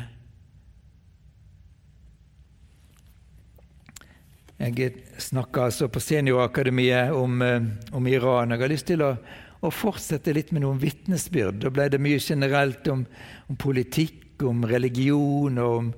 Jeg 4.64 4.94
snakka 5.20 5.66
altså 5.68 5.88
på 5.92 6.00
Seniorakademiet 6.00 7.12
om, 7.12 7.42
eh, 7.42 7.64
om, 7.92 8.08
Iran. 8.08 8.52
Jeg 8.52 8.60
har 8.60 8.72
lyst 8.72 8.88
til 8.88 9.02
å, 9.02 9.16
å 9.62 9.72
fortsette 9.72 10.34
litt 10.36 10.54
med 10.54 10.64
noen 10.64 10.80
vitnesbyrd. 10.80 11.64
Da 11.64 11.72
ble 11.74 11.90
det 11.92 12.00
mye 12.00 12.20
generelt 12.20 12.88
om, 12.88 13.06
om 13.50 13.60
politikk, 13.60 14.44
om 14.44 14.64
religion 14.68 15.58
og 15.58 15.78
om, 15.78 15.90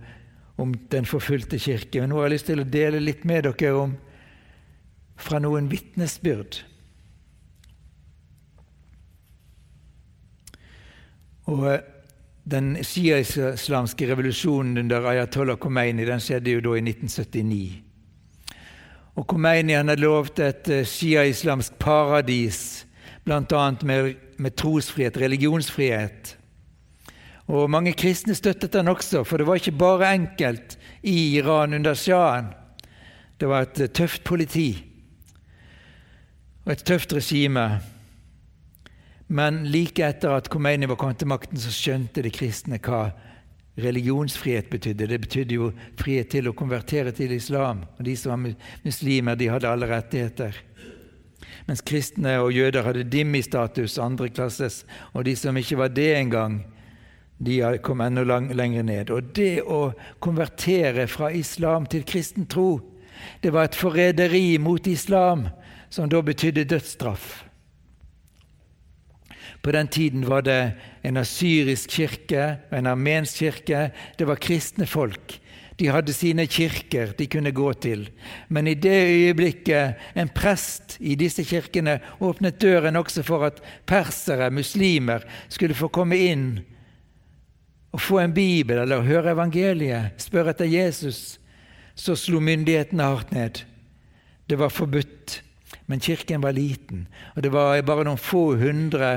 om 0.58 0.74
den 0.90 1.06
forfulgte 1.06 1.60
kirke. 1.62 2.02
Men 2.02 2.14
nå 2.14 2.22
har 2.22 2.30
jeg 2.30 2.38
lyst 2.38 2.50
til 2.50 2.64
å 2.64 2.70
dele 2.78 3.04
litt 3.04 3.26
med 3.28 3.46
dere 3.46 3.76
om 3.84 3.98
fra 5.16 5.42
noen 5.44 5.70
vitnesbyrd. 5.70 6.64
Og 11.46 11.68
eh, 11.74 11.80
Den 12.46 12.76
shia-islamske 12.86 14.06
revolusjonen 14.06 14.78
under 14.78 15.08
Ayatollah 15.10 15.58
Khomeini 15.58 16.06
den 16.06 16.22
skjedde 16.22 16.52
jo 16.54 16.60
da 16.62 16.76
i 16.78 16.84
1979. 16.84 17.82
Og 19.16 19.26
Khomeini 19.26 19.74
han 19.74 19.90
hadde 19.90 20.06
lovt 20.06 20.42
et 20.46 20.70
eh, 20.70 20.86
shia-islamsk 20.86 21.80
paradis, 21.82 22.86
bl.a. 23.26 23.64
Med, 23.82 24.14
med 24.38 24.56
trosfrihet, 24.62 25.18
religionsfrihet. 25.18 26.36
Og 27.48 27.70
Mange 27.70 27.94
kristne 27.98 28.36
støttet 28.38 28.76
han 28.78 28.94
også, 28.94 29.24
for 29.24 29.38
det 29.38 29.48
var 29.48 29.58
ikke 29.58 29.78
bare 29.78 30.14
enkelt 30.14 30.78
i 31.02 31.38
Iran 31.40 31.74
under 31.74 31.94
sjahen. 31.94 32.54
Det 33.40 33.50
var 33.50 33.66
et 33.66 33.92
tøft 33.94 34.24
politi 34.24 34.70
og 36.66 36.72
et 36.74 36.86
tøft 36.86 37.14
regime. 37.14 37.82
Men 39.28 39.64
like 39.72 40.04
etter 40.06 40.36
at 40.38 40.50
Khomeini 40.54 40.86
var 40.86 41.00
kommet 41.02 41.18
til 41.22 41.30
makten, 41.32 41.58
så 41.58 41.72
skjønte 41.74 42.22
de 42.22 42.32
kristne 42.34 42.78
hva 42.78 43.08
religionsfrihet 43.82 44.70
betydde. 44.70 45.08
Det 45.10 45.20
betydde 45.24 45.58
jo 45.58 45.72
frihet 46.00 46.30
til 46.32 46.48
å 46.48 46.56
konvertere 46.56 47.12
til 47.16 47.34
islam. 47.36 47.84
Og 47.98 48.06
De 48.06 48.16
som 48.16 48.36
var 48.36 48.54
muslimer, 48.86 49.36
de 49.36 49.50
hadde 49.52 49.70
alle 49.70 49.90
rettigheter. 49.90 50.62
Mens 51.66 51.82
kristne 51.82 52.38
og 52.44 52.54
jøder 52.54 52.86
hadde 52.86 53.08
dimmi-status, 53.10 53.98
andreklasses, 54.02 54.84
og 55.14 55.26
de 55.26 55.36
som 55.36 55.58
ikke 55.58 55.80
var 55.80 55.94
det 55.94 56.12
engang, 56.20 56.60
de 57.38 57.60
kom 57.84 58.02
enda 58.02 58.24
lang, 58.24 58.52
lenger 58.54 58.86
ned. 58.86 59.10
Og 59.12 59.34
det 59.36 59.64
å 59.66 59.90
konvertere 60.24 61.08
fra 61.12 61.32
islam 61.34 61.90
til 61.90 62.06
kristen 62.08 62.46
tro, 62.46 62.80
det 63.42 63.52
var 63.52 63.68
et 63.68 63.80
forræderi 63.80 64.58
mot 64.62 64.88
islam, 64.88 65.48
som 65.90 66.10
da 66.12 66.22
betydde 66.22 66.68
dødsstraff. 66.70 67.45
På 69.66 69.72
den 69.72 69.88
tiden 69.88 70.28
var 70.30 70.44
det 70.46 70.76
en 71.02 71.18
asyrisk 71.18 71.90
kirke 71.90 72.42
og 72.70 72.78
en 72.78 72.86
armensk 72.92 73.40
kirke. 73.42 73.88
Det 74.14 74.28
var 74.30 74.38
kristne 74.38 74.86
folk. 74.86 75.40
De 75.80 75.88
hadde 75.90 76.14
sine 76.14 76.46
kirker 76.46 77.16
de 77.18 77.26
kunne 77.26 77.50
gå 77.52 77.72
til. 77.74 78.04
Men 78.48 78.68
i 78.68 78.76
det 78.78 79.08
øyeblikket 79.10 79.96
en 80.14 80.30
prest 80.30 80.98
i 81.00 81.16
disse 81.18 81.44
kirkene 81.44 81.98
åpnet 82.22 82.62
døren 82.62 82.96
også 82.96 83.24
for 83.26 83.48
at 83.48 83.58
persere, 83.90 84.52
muslimer, 84.54 85.26
skulle 85.50 85.74
få 85.74 85.90
komme 85.90 86.20
inn 86.28 86.60
og 87.90 88.04
få 88.04 88.20
en 88.22 88.36
bibel 88.36 88.78
eller 88.84 89.02
høre 89.02 89.34
evangeliet, 89.34 90.14
spørre 90.22 90.54
etter 90.54 90.70
Jesus, 90.70 91.40
så 91.96 92.14
slo 92.16 92.38
myndighetene 92.44 93.04
hardt 93.04 93.34
ned. 93.34 93.64
Det 94.46 94.60
var 94.62 94.70
forbudt. 94.70 95.42
Men 95.86 96.00
kirken 96.00 96.42
var 96.42 96.54
liten, 96.54 97.08
og 97.36 97.44
det 97.44 97.52
var 97.54 97.82
bare 97.86 98.06
noen 98.06 98.22
få 98.22 98.56
hundre 98.58 99.10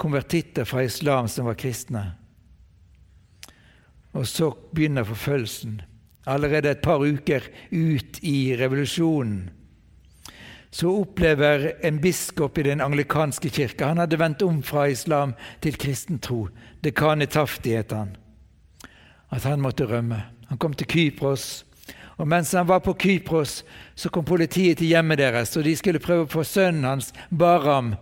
konvertitter 0.00 0.64
fra 0.64 0.84
islam 0.86 1.28
som 1.28 1.46
var 1.50 1.58
kristne. 1.60 2.04
Og 4.16 4.26
så 4.26 4.50
begynner 4.74 5.06
forfølgelsen. 5.06 5.80
Allerede 6.26 6.72
et 6.72 6.82
par 6.82 7.02
uker 7.04 7.46
ut 7.70 8.18
i 8.26 8.52
revolusjonen 8.58 9.50
så 10.70 10.90
opplever 11.00 11.72
en 11.82 11.98
biskop 12.00 12.58
i 12.58 12.62
den 12.62 12.80
anglikanske 12.80 13.50
kirke 13.50 13.84
Han 13.84 13.98
hadde 13.98 14.18
vendt 14.18 14.42
om 14.46 14.62
fra 14.62 14.86
islam 14.88 15.34
til 15.62 15.78
kristen 15.78 16.20
tro. 16.22 16.48
Dekane 16.84 17.26
Tafti 17.26 17.74
het 17.74 17.90
han. 17.92 18.14
At 19.30 19.42
han 19.44 19.60
måtte 19.60 19.86
rømme. 19.86 20.22
Han 20.48 20.58
kom 20.58 20.74
til 20.74 20.86
Kypros. 20.86 21.64
Og 22.16 22.28
mens 22.28 22.52
han 22.52 22.68
var 22.68 22.78
på 22.84 22.94
Kypros, 22.94 23.64
så 23.94 24.08
kom 24.08 24.24
politiet 24.24 24.78
til 24.78 24.92
hjemmet 24.92 25.18
deres, 25.18 25.56
og 25.56 25.64
de 25.64 25.72
skulle 25.76 26.02
prøve 26.02 26.26
å 26.26 26.30
få 26.30 26.44
sønnen 26.44 26.84
hans, 26.84 27.14
Baram, 27.30 27.94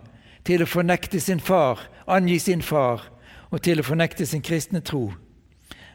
til 0.47 0.63
å 0.63 0.69
fornekte 0.69 1.19
sin 1.21 1.39
far, 1.39 1.81
angi 2.07 2.39
sin 2.39 2.61
far, 2.65 3.05
og 3.49 3.63
til 3.65 3.81
å 3.81 3.85
fornekte 3.85 4.25
sin 4.25 4.43
kristne 4.45 4.81
tro. 4.85 5.09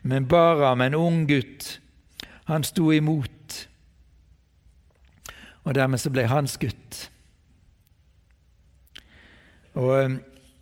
Men 0.03 0.29
Baram, 0.29 0.83
en 0.85 0.95
ung 0.99 1.25
gutt, 1.29 1.79
han 2.45 2.65
sto 2.65 2.91
imot. 2.93 3.69
Og 5.65 5.75
dermed 5.75 6.01
så 6.01 6.13
ble 6.13 6.27
han 6.29 6.49
skutt. 6.51 7.07
Og 9.81 9.93
eh, 9.97 10.19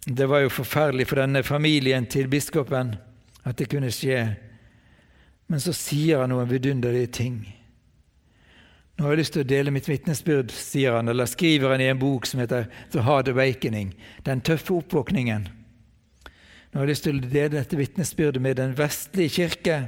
det 0.07 0.29
var 0.31 0.45
jo 0.45 0.53
forferdelig 0.53 1.09
for 1.11 1.21
denne 1.21 1.43
familien 1.47 2.07
til 2.11 2.31
biskopen 2.31 2.95
at 3.47 3.59
det 3.59 3.69
kunne 3.71 3.91
skje. 3.95 4.21
Men 5.51 5.61
så 5.63 5.75
sier 5.77 6.23
han 6.23 6.33
noen 6.33 6.51
vidunderlige 6.51 7.11
ting. 7.19 7.37
Nå 9.03 9.09
har 9.09 9.17
jeg 9.17 9.19
lyst 9.25 9.33
til 9.35 9.43
å 9.43 9.51
dele 9.51 9.73
mitt 9.75 9.89
vitnesbyrd, 9.91 10.53
sier 10.55 10.95
han, 10.95 11.09
eller 11.11 11.27
skriver 11.27 11.73
han 11.73 11.81
i 11.83 11.89
en 11.91 11.99
bok 11.99 12.23
som 12.29 12.39
heter 12.39 12.69
The 12.93 13.03
Hard 13.03 13.27
Awakening, 13.33 13.97
Den 14.23 14.39
tøffe 14.47 14.77
oppvåkningen. 14.77 15.49
Nå 16.71 16.79
har 16.79 16.87
jeg 16.87 16.91
lyst 16.93 17.05
til 17.09 17.19
å 17.19 17.31
dele 17.33 17.57
dette 17.57 17.81
vitnesbyrdet 17.81 18.39
med 18.45 18.61
den 18.61 18.77
vestlige 18.79 19.33
kirke, 19.35 19.79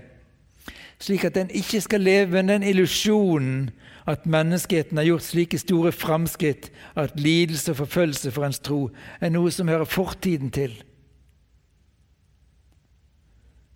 slik 0.98 1.28
at 1.28 1.36
den 1.38 1.52
ikke 1.54 1.78
skal 1.84 2.02
leve 2.02 2.42
med 2.42 2.50
den 2.50 2.66
illusjonen 2.66 3.70
at 4.10 4.26
menneskeheten 4.26 4.98
har 4.98 5.06
gjort 5.06 5.28
slike 5.28 5.62
store 5.62 5.94
framskritt 5.94 6.72
at 6.98 7.14
lidelse 7.14 7.70
og 7.70 7.84
forfølgelse 7.84 8.34
for 8.34 8.48
ens 8.48 8.58
tro 8.66 8.80
er 9.20 9.30
noe 9.30 9.54
som 9.54 9.70
hører 9.70 9.86
fortiden 9.86 10.50
til. 10.50 10.74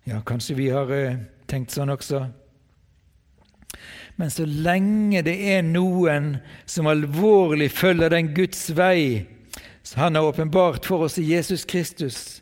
Ja, 0.03 0.19
kanskje 0.19 0.59
vi 0.59 0.67
har 0.75 0.91
uh, 0.91 1.23
tenkt 1.47 1.71
sånn 1.71 1.95
også. 1.95 2.25
Men 4.19 4.31
så 4.31 4.43
lenge 4.43 5.21
det 5.23 5.37
er 5.53 5.61
noen 5.63 6.33
som 6.67 6.89
alvorlig 6.91 7.69
følger 7.71 8.11
den 8.11 8.33
Guds 8.35 8.65
vei 8.75 9.23
som 9.89 10.01
Han 10.01 10.15
har 10.19 10.27
åpenbart 10.27 10.85
for 10.85 11.05
oss 11.07 11.15
i 11.17 11.23
Jesus 11.23 11.63
Kristus, 11.65 12.41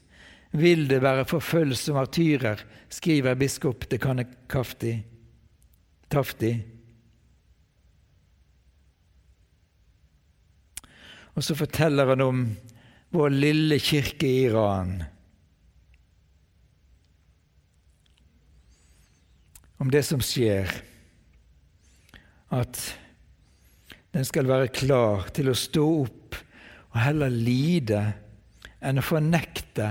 vil 0.51 0.87
det 0.89 1.03
være 1.03 1.27
forfølgelse 1.29 1.93
og 1.93 1.99
martyrer, 1.99 2.63
skriver 2.89 3.37
biskop 3.37 3.85
Dekane 3.91 4.25
Kafti. 4.49 4.95
Tafti. 6.09 6.51
Og 11.37 11.45
så 11.45 11.55
forteller 11.55 12.09
han 12.09 12.25
om 12.25 12.43
vår 13.13 13.29
lille 13.29 13.79
kirke 13.79 14.27
i 14.27 14.43
Iran. 14.47 15.03
Om 19.77 19.91
det 19.93 20.03
som 20.07 20.23
skjer. 20.25 20.71
At 22.53 22.79
den 24.15 24.25
skal 24.25 24.47
være 24.47 24.71
klar 24.71 25.27
til 25.36 25.51
å 25.51 25.57
stå 25.57 25.86
opp 26.05 26.38
og 26.93 26.99
heller 27.03 27.33
lide 27.33 28.01
enn 28.81 29.01
å 29.01 29.05
fornekte 29.05 29.89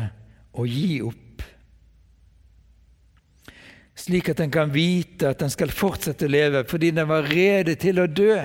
og 0.56 0.70
gi 0.70 1.00
opp, 1.04 1.42
slik 3.96 4.30
at 4.32 4.40
den 4.40 4.52
kan 4.52 4.72
vite 4.72 5.30
at 5.30 5.40
den 5.42 5.52
skal 5.52 5.72
fortsette 5.74 6.28
å 6.28 6.32
leve 6.32 6.62
fordi 6.68 6.92
den 6.96 7.08
var 7.08 7.28
rede 7.28 7.76
til 7.80 8.00
å 8.00 8.06
dø. 8.08 8.38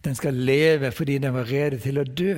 Den 0.00 0.16
skal 0.16 0.34
leve 0.34 0.90
fordi 0.96 1.18
den 1.20 1.34
var 1.36 1.48
rede 1.50 1.78
til 1.82 2.00
å 2.00 2.06
dø. 2.06 2.34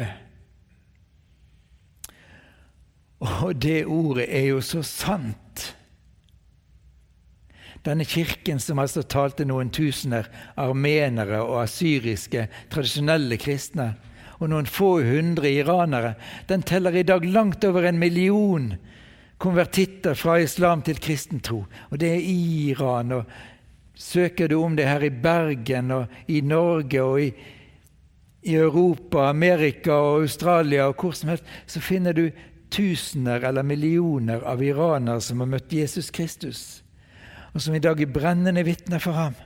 Og 3.23 3.55
det 3.63 3.85
ordet 3.87 4.27
er 4.35 4.49
jo 4.51 4.61
så 4.65 4.83
sant. 4.83 5.69
Denne 7.87 8.07
kirken 8.07 8.61
som 8.63 8.79
altså 8.79 9.03
talte 9.03 9.47
noen 9.47 9.71
tusener 9.75 10.29
armenere 10.59 11.41
og 11.43 11.65
asyriske, 11.65 12.47
tradisjonelle 12.71 13.39
kristne, 13.43 13.93
og 14.39 14.51
noen 14.51 14.67
få 14.67 14.97
hundre 15.07 15.51
iranere, 15.51 16.17
den 16.51 16.65
teller 16.67 16.95
i 16.99 17.07
dag 17.07 17.25
langt 17.27 17.65
over 17.67 17.87
en 17.87 17.99
million 17.99 18.73
konvertitter 19.43 20.19
fra 20.19 20.39
islam 20.43 20.83
til 20.87 20.99
kristen 21.03 21.43
tro. 21.43 21.65
Og 21.91 21.99
det 21.99 22.11
er 22.15 22.23
i 22.23 22.71
Iran. 22.71 23.13
og 23.13 23.25
Søker 23.95 24.49
du 24.49 24.61
om 24.63 24.77
det 24.77 24.87
her 24.87 25.03
i 25.03 25.11
Bergen 25.11 25.91
og 25.91 26.07
i 26.29 26.41
Norge 26.41 27.03
og 27.03 27.23
i, 27.23 27.33
i 28.43 28.55
Europa, 28.55 29.29
Amerika 29.29 29.93
og 29.93 30.23
Australia 30.23 30.87
og 30.91 30.95
hvor 31.01 31.15
som 31.15 31.35
helst, 31.35 31.47
så 31.67 31.81
finner 31.81 32.13
du 32.13 32.29
tusener 32.73 33.45
eller 33.45 33.67
millioner 33.67 34.43
av 34.49 34.63
iranere 34.65 35.21
som 35.21 35.45
har 35.45 35.53
møtt 35.53 35.75
Jesus 35.77 36.11
Kristus 36.15 36.83
og 37.53 37.61
som 37.61 37.75
i 37.77 37.83
dag 37.83 38.01
er 38.01 38.13
brennende 38.13 38.65
vitner 38.65 39.03
for 39.03 39.17
ham. 39.17 39.37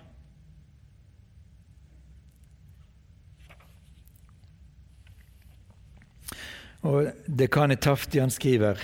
Og 6.87 7.11
Dekani 7.27 7.75
Taftian 7.83 8.31
skriver 8.31 8.79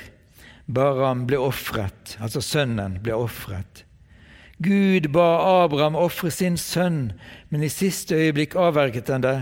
Baram 0.67 1.27
ble 1.29 1.39
ofret, 1.39 2.17
altså 2.23 2.43
sønnen 2.43 2.99
ble 3.03 3.15
ofret. 3.15 3.85
Gud 4.63 5.09
ba 5.15 5.63
Abraham 5.63 5.97
ofre 5.99 6.31
sin 6.35 6.57
sønn, 6.59 7.13
men 7.51 7.63
i 7.63 7.71
siste 7.71 8.19
øyeblikk 8.19 8.57
avverget 8.59 9.11
han 9.11 9.23
det. 9.23 9.39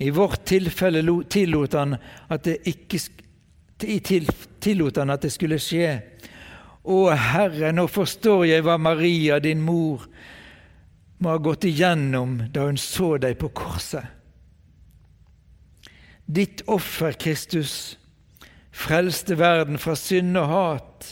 I 0.00 0.10
vårt 0.12 0.44
tilfelle 0.48 1.04
tillot 1.32 1.76
han 1.76 1.96
at 2.32 2.44
det, 2.44 2.58
ikke, 2.68 3.00
tillot 3.78 4.96
han 4.96 5.12
at 5.12 5.24
det 5.24 5.32
skulle 5.34 5.58
skje. 5.60 5.98
Å 6.86 6.98
Herre, 7.18 7.72
nå 7.74 7.86
forstår 7.90 8.46
jeg 8.46 8.64
hva 8.64 8.76
Maria, 8.78 9.40
din 9.42 9.62
mor, 9.64 10.06
må 11.18 11.32
ha 11.32 11.40
gått 11.42 11.66
igjennom 11.66 12.38
da 12.52 12.68
hun 12.68 12.78
så 12.78 13.16
deg 13.20 13.38
på 13.40 13.50
korset. 13.56 14.04
Ditt 16.26 16.62
offer, 16.70 17.14
Kristus, 17.18 17.96
frelste 18.74 19.36
verden 19.38 19.80
fra 19.80 19.94
synd 19.98 20.36
og 20.38 20.50
hat. 20.50 21.10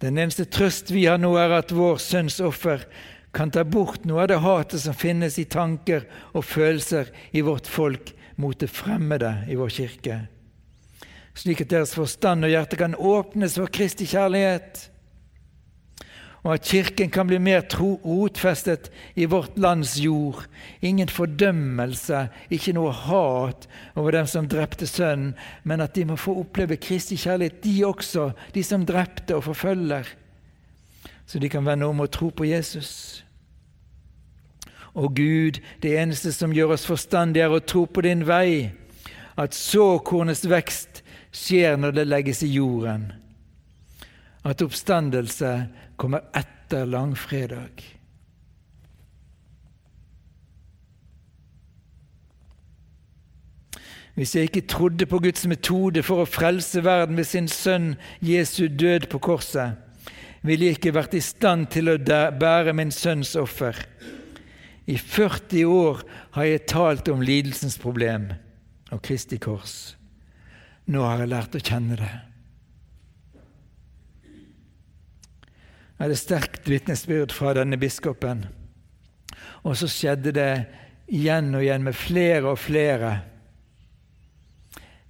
Den 0.00 0.18
eneste 0.20 0.46
trøst 0.48 0.90
vi 0.92 1.06
har 1.06 1.20
nå, 1.20 1.34
er 1.40 1.58
at 1.60 1.72
vår 1.72 2.00
sønns 2.02 2.40
offer 2.44 2.84
kan 3.36 3.52
ta 3.52 3.64
bort 3.68 4.04
noe 4.08 4.24
av 4.24 4.30
det 4.32 4.40
hatet 4.44 4.80
som 4.80 4.96
finnes 4.96 5.36
i 5.40 5.48
tanker 5.48 6.06
og 6.32 6.46
følelser 6.48 7.12
i 7.36 7.44
vårt 7.44 7.68
folk 7.68 8.14
mot 8.40 8.56
det 8.60 8.72
fremmede 8.72 9.32
i 9.52 9.56
vår 9.60 9.72
kirke 9.72 10.22
slik 11.36 11.60
at 11.60 11.72
deres 11.72 11.94
forstand 11.96 12.46
og 12.46 12.52
hjerte 12.52 12.78
kan 12.80 12.96
åpnes 12.96 13.58
for 13.60 13.70
Kristi 13.72 14.08
kjærlighet, 14.08 14.86
og 16.46 16.52
at 16.54 16.62
Kirken 16.62 17.10
kan 17.10 17.26
bli 17.26 17.40
mer 17.42 17.64
tro 17.66 17.96
rotfestet 18.04 18.86
i 19.18 19.24
vårt 19.26 19.56
lands 19.58 19.96
jord. 19.98 20.44
Ingen 20.78 21.10
fordømmelse, 21.10 22.28
ikke 22.54 22.74
noe 22.76 22.92
hat 22.94 23.66
over 23.98 24.14
dem 24.14 24.28
som 24.30 24.46
drepte 24.46 24.86
Sønnen, 24.86 25.34
men 25.66 25.82
at 25.82 25.96
de 25.98 26.04
må 26.06 26.14
få 26.14 26.36
oppleve 26.44 26.78
Kristi 26.78 27.18
kjærlighet, 27.18 27.58
de 27.64 27.74
også, 27.88 28.30
de 28.54 28.62
som 28.62 28.86
drepte 28.86 29.34
og 29.34 29.42
forfølger, 29.48 30.06
så 31.26 31.42
de 31.42 31.50
kan 31.50 31.66
vende 31.66 31.90
om 31.90 32.00
og 32.00 32.12
tro 32.14 32.28
på 32.30 32.46
Jesus. 32.46 33.24
Og 34.94 35.16
Gud, 35.18 35.58
det 35.82 35.96
eneste 35.98 36.30
som 36.32 36.54
gjør 36.54 36.76
oss 36.76 36.86
forstandige, 36.86 37.44
er 37.44 37.58
å 37.58 37.60
tro 37.60 37.84
på 37.90 38.06
din 38.06 38.22
vei, 38.28 38.70
at 39.36 39.54
såkornets 39.54 40.46
vekst 40.48 40.95
skjer 41.36 41.76
når 41.80 41.98
det 41.98 42.06
legges 42.08 42.42
i 42.46 42.54
jorden, 42.54 43.10
at 44.46 44.62
oppstandelse 44.62 45.52
kommer 46.00 46.24
etter 46.36 46.86
langfredag. 46.88 47.84
Hvis 54.16 54.32
jeg 54.32 54.48
ikke 54.48 54.60
trodde 54.60 55.06
på 55.06 55.18
Guds 55.20 55.44
metode 55.44 56.00
for 56.06 56.22
å 56.22 56.28
frelse 56.30 56.80
verden 56.80 57.18
ved 57.20 57.26
sin 57.28 57.50
sønn 57.52 57.90
Jesu 58.24 58.64
død 58.72 59.10
på 59.12 59.20
korset, 59.20 59.76
ville 60.46 60.70
jeg 60.70 60.78
ikke 60.78 60.94
vært 60.96 61.18
i 61.18 61.20
stand 61.20 61.68
til 61.74 61.90
å 61.92 61.98
bære 62.00 62.72
min 62.78 62.94
sønns 62.94 63.34
offer. 63.36 63.76
I 64.88 64.96
40 64.96 65.68
år 65.68 66.00
har 66.38 66.48
jeg 66.48 66.64
talt 66.70 67.10
om 67.12 67.20
lidelsens 67.20 67.76
problem 67.82 68.30
og 68.94 69.02
Kristi 69.04 69.36
kors. 69.42 69.95
Nå 70.86 71.02
har 71.02 71.22
jeg 71.22 71.32
lært 71.32 71.56
å 71.58 71.62
kjenne 71.62 71.98
det. 71.98 72.12
Jeg 75.96 76.04
hadde 76.04 76.18
sterkt 76.20 76.68
vitnesbyrd 76.68 77.32
fra 77.34 77.54
denne 77.56 77.78
biskopen. 77.80 78.44
Og 79.66 79.74
så 79.80 79.88
skjedde 79.90 80.34
det 80.36 80.50
igjen 81.10 81.54
og 81.56 81.64
igjen 81.64 81.86
med 81.86 81.96
flere 81.96 82.52
og 82.52 82.60
flere. 82.60 83.16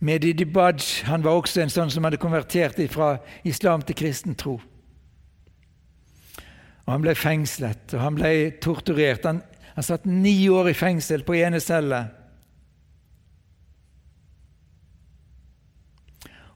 Mehdi 0.00 0.32
Dibaj 0.36 1.04
han 1.08 1.24
var 1.24 1.36
også 1.36 1.64
en 1.64 1.72
sånn 1.72 1.92
som 1.92 2.06
hadde 2.06 2.20
konvertert 2.20 2.78
fra 2.92 3.16
islam 3.48 3.84
til 3.84 3.98
kristen 3.98 4.36
tro. 4.38 4.56
Og 6.86 6.92
Han 6.92 7.02
ble 7.02 7.16
fengslet 7.18 7.96
og 7.96 8.00
han 8.00 8.14
ble 8.14 8.32
torturert. 8.62 9.24
Han, 9.26 9.42
han 9.74 9.84
satt 9.84 10.06
ni 10.06 10.48
år 10.48 10.70
i 10.70 10.78
fengsel 10.78 11.24
på 11.26 11.34
ene 11.34 11.60
celle. 11.60 12.04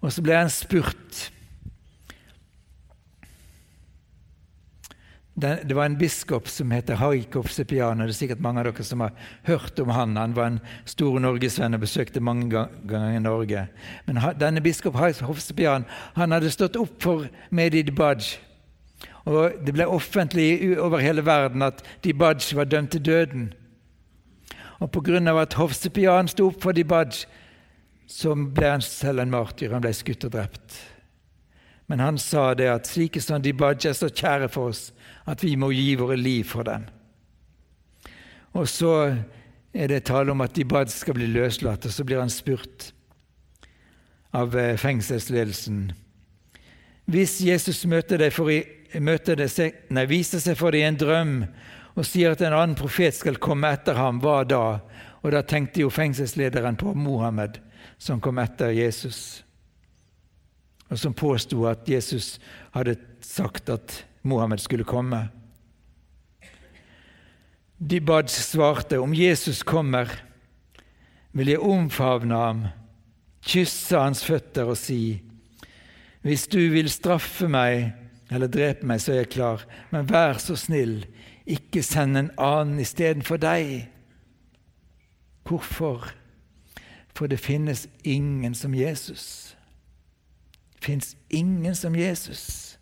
Og 0.01 0.13
så 0.13 0.25
ble 0.25 0.39
han 0.39 0.51
spurt 0.53 1.29
Det 5.41 5.73
var 5.73 5.87
en 5.87 5.97
biskop 5.97 6.49
som 6.53 6.73
heter 6.75 6.99
Haikov 7.01 7.47
Sepiano. 7.49 8.05
Det 8.05 8.13
er 8.13 8.19
sikkert 8.19 8.43
mange 8.45 8.61
av 8.61 8.67
dere 8.67 8.85
som 8.85 9.01
har 9.01 9.15
hørt 9.47 9.79
om 9.81 9.89
han. 9.95 10.19
Han 10.21 10.35
var 10.37 10.51
en 10.51 10.59
stor 10.85 11.17
norgesvenn 11.23 11.79
og 11.79 11.81
besøkte 11.81 12.21
mange 12.21 12.51
ganger 12.51 13.23
Norge. 13.25 13.63
Men 14.05 14.21
denne 14.37 14.61
biskop 14.61 14.99
Haikov 15.01 15.41
Sepiano 15.41 15.89
han 16.19 16.37
hadde 16.37 16.53
stått 16.53 16.77
opp 16.77 16.99
for 17.01 17.31
Medid 17.57 17.95
Baj. 17.97 18.35
Og 19.25 19.65
det 19.65 19.75
ble 19.77 19.87
offentlig 19.89 20.77
over 20.81 21.01
hele 21.01 21.25
verden 21.25 21.63
at 21.63 21.81
Dibaj 22.05 22.55
var 22.57 22.69
dømt 22.69 22.91
til 22.91 23.05
døden. 23.05 23.53
Og 24.81 24.91
pga. 24.91 25.41
at 25.41 25.55
Hovsepian 25.55 26.29
sto 26.29 26.47
opp 26.47 26.63
for 26.63 26.73
Dibaj, 26.73 27.27
så 28.11 28.35
ble 28.35 28.73
han 28.75 28.83
selv 28.83 29.23
en 29.23 29.31
martyr. 29.31 29.70
Han 29.75 29.85
ble 29.85 29.92
skutt 29.94 30.27
og 30.27 30.35
drept. 30.35 30.79
Men 31.90 32.03
han 32.03 32.18
sa 32.23 32.53
det 32.55 32.68
at 32.70 32.88
slike 32.90 33.23
som 33.23 33.42
de 33.42 33.53
badger 33.55 33.92
er 33.92 33.99
så 33.99 34.11
kjære 34.11 34.51
for 34.51 34.70
oss 34.70 34.90
at 35.31 35.42
vi 35.42 35.57
må 35.59 35.70
gi 35.75 35.94
våre 35.99 36.18
liv 36.18 36.46
for 36.46 36.66
dem. 36.66 36.87
Og 38.59 38.66
så 38.70 38.94
er 39.70 39.90
det 39.90 40.05
tale 40.11 40.35
om 40.35 40.42
at 40.42 40.55
de 40.55 40.66
bad 40.66 40.90
skal 40.90 41.14
bli 41.14 41.29
løslatt, 41.31 41.87
og 41.87 41.94
så 41.94 42.07
blir 42.07 42.18
han 42.23 42.33
spurt 42.33 42.90
av 44.35 44.55
eh, 44.59 44.77
fengselsledelsen. 44.79 45.90
Hvis 47.11 47.40
Jesus 47.42 47.85
møter 47.90 48.23
deg 48.23 48.35
for 48.35 48.51
i, 48.51 48.61
møter 49.03 49.38
deg, 49.38 49.83
nei, 49.90 50.07
viser 50.11 50.42
seg 50.42 50.59
for 50.59 50.75
deg 50.75 50.85
i 50.85 50.88
en 50.90 50.99
drøm 50.99 51.35
og 51.99 52.07
sier 52.07 52.35
at 52.35 52.42
en 52.42 52.55
annen 52.55 52.79
profet 52.79 53.18
skal 53.18 53.38
komme 53.42 53.70
etter 53.75 53.99
ham, 53.99 54.23
hva 54.23 54.42
da? 54.46 54.81
Og 55.20 55.35
da 55.35 55.42
tenkte 55.42 55.83
jo 55.83 55.90
fengselslederen 55.92 56.79
på 56.81 56.94
Mohammed, 56.96 57.59
som 58.01 58.21
kom 58.21 58.41
etter 58.41 58.73
Jesus 58.75 59.43
og 60.91 60.99
som 60.99 61.15
påsto 61.15 61.65
at 61.71 61.87
Jesus 61.89 62.39
hadde 62.75 62.97
sagt 63.23 63.71
at 63.71 64.03
Mohammed 64.27 64.61
skulle 64.61 64.85
komme. 64.85 65.29
De 67.79 68.01
bad 68.05 68.29
svarte, 68.29 68.99
om 69.01 69.15
Jesus 69.15 69.63
kommer, 69.63 70.11
vil 71.33 71.55
jeg 71.55 71.63
omfavne 71.63 72.37
ham, 72.37 72.65
kysse 73.47 73.97
hans 73.97 74.25
føtter 74.27 74.69
og 74.69 74.77
si:" 74.77 75.23
Hvis 76.21 76.47
du 76.53 76.59
vil 76.69 76.91
straffe 76.91 77.49
meg 77.49 77.95
eller 78.31 78.47
drepe 78.47 78.85
meg, 78.85 79.01
så 79.01 79.13
er 79.13 79.17
jeg 79.23 79.31
klar, 79.33 79.63
men 79.91 80.11
vær 80.11 80.37
så 80.37 80.53
snill, 80.53 81.07
ikke 81.47 81.83
send 81.83 82.19
en 82.19 82.31
annen 82.37 82.81
istedenfor 82.81 83.41
deg. 83.41 83.89
Hvorfor? 85.49 86.13
For 87.20 87.28
det 87.28 87.37
finnes 87.37 87.85
ingen 88.02 88.54
som 88.56 88.72
Jesus 88.74 89.56
Det 90.72 90.85
fins 90.85 91.16
ingen 91.28 91.76
som 91.76 91.96
Jesus. 91.96 92.78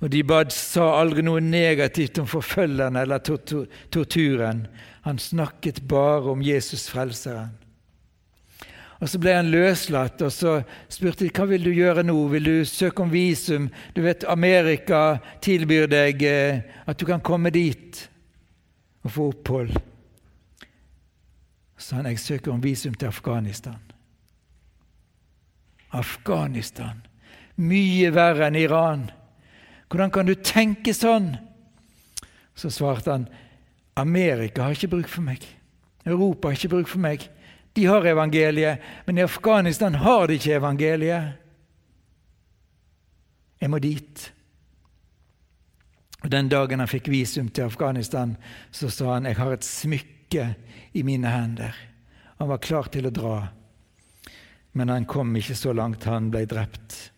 Og 0.00 0.08
De 0.10 0.22
bad 0.24 0.48
sa 0.56 0.86
aldri 1.02 1.20
noe 1.20 1.42
negativt 1.44 2.16
om 2.22 2.26
forfølgeren 2.26 2.96
eller 2.96 3.20
torturen. 3.20 4.64
Han 5.04 5.20
snakket 5.20 5.82
bare 5.88 6.32
om 6.32 6.40
Jesus 6.40 6.88
frelseren. 6.88 7.52
Og 9.02 9.12
Så 9.12 9.20
ble 9.20 9.36
han 9.36 9.52
løslatt, 9.52 10.22
og 10.24 10.32
så 10.32 10.56
spurte 10.88 11.26
de 11.26 11.30
hva 11.36 11.44
vil 11.52 11.68
du 11.68 11.74
gjøre 11.74 12.06
nå. 12.08 12.16
Vil 12.32 12.48
du 12.48 12.56
søke 12.64 13.04
om 13.04 13.12
visum? 13.12 13.68
Du 13.92 14.00
vet, 14.00 14.24
Amerika 14.24 15.18
tilbyr 15.44 15.90
deg 15.92 16.24
eh, 16.24 16.64
at 16.86 16.96
du 16.96 17.04
kan 17.04 17.20
komme 17.20 17.52
dit 17.52 18.06
og 19.04 19.10
få 19.12 19.32
opphold. 19.34 19.91
Så 21.82 21.98
han 21.98 22.06
jeg 22.06 22.20
søker 22.22 22.52
om 22.52 22.62
visum 22.62 22.94
til 22.94 23.10
Afghanistan. 23.10 23.80
Afghanistan. 25.90 27.02
Mye 27.58 28.12
verre 28.14 28.46
enn 28.46 28.56
Iran. 28.56 29.08
Hvordan 29.90 30.12
kan 30.14 30.28
du 30.30 30.36
tenke 30.38 30.94
sånn? 30.94 31.34
Så 32.54 32.70
svarte 32.70 33.10
han 33.10 33.26
Amerika 33.98 34.64
har 34.64 34.76
ikke 34.76 34.92
bruk 34.94 35.10
for 35.10 35.26
meg. 35.26 35.42
Europa 36.06 36.48
har 36.48 36.56
ikke 36.56 36.72
bruk 36.72 36.88
for 36.88 37.02
meg. 37.02 37.26
De 37.76 37.84
har 37.88 38.06
evangeliet, 38.06 38.80
men 39.06 39.18
i 39.18 39.26
Afghanistan 39.26 39.94
har 40.00 40.28
de 40.28 40.38
ikke 40.38 40.56
evangeliet. 40.60 41.34
Jeg 43.60 43.70
må 43.70 43.78
dit. 43.82 44.32
Og 46.22 46.30
Den 46.30 46.48
dagen 46.48 46.78
han 46.78 46.88
fikk 46.88 47.10
visum 47.10 47.48
til 47.50 47.66
Afghanistan, 47.66 48.36
så 48.70 48.90
sa 48.90 49.14
han 49.14 49.26
jeg 49.26 49.36
har 49.36 49.52
et 49.52 49.66
smykke 49.66 50.21
i 50.92 51.02
mine 51.02 51.28
hender. 51.28 51.76
Han 52.38 52.48
var 52.48 52.58
klar 52.58 52.88
til 52.92 53.06
å 53.06 53.14
dra. 53.14 53.36
Men 54.72 54.88
han 54.88 55.04
kom 55.06 55.36
ikke 55.36 55.56
så 55.56 55.72
langt. 55.76 56.04
Han 56.08 56.30
ble 56.32 56.46
drept. 56.48 57.12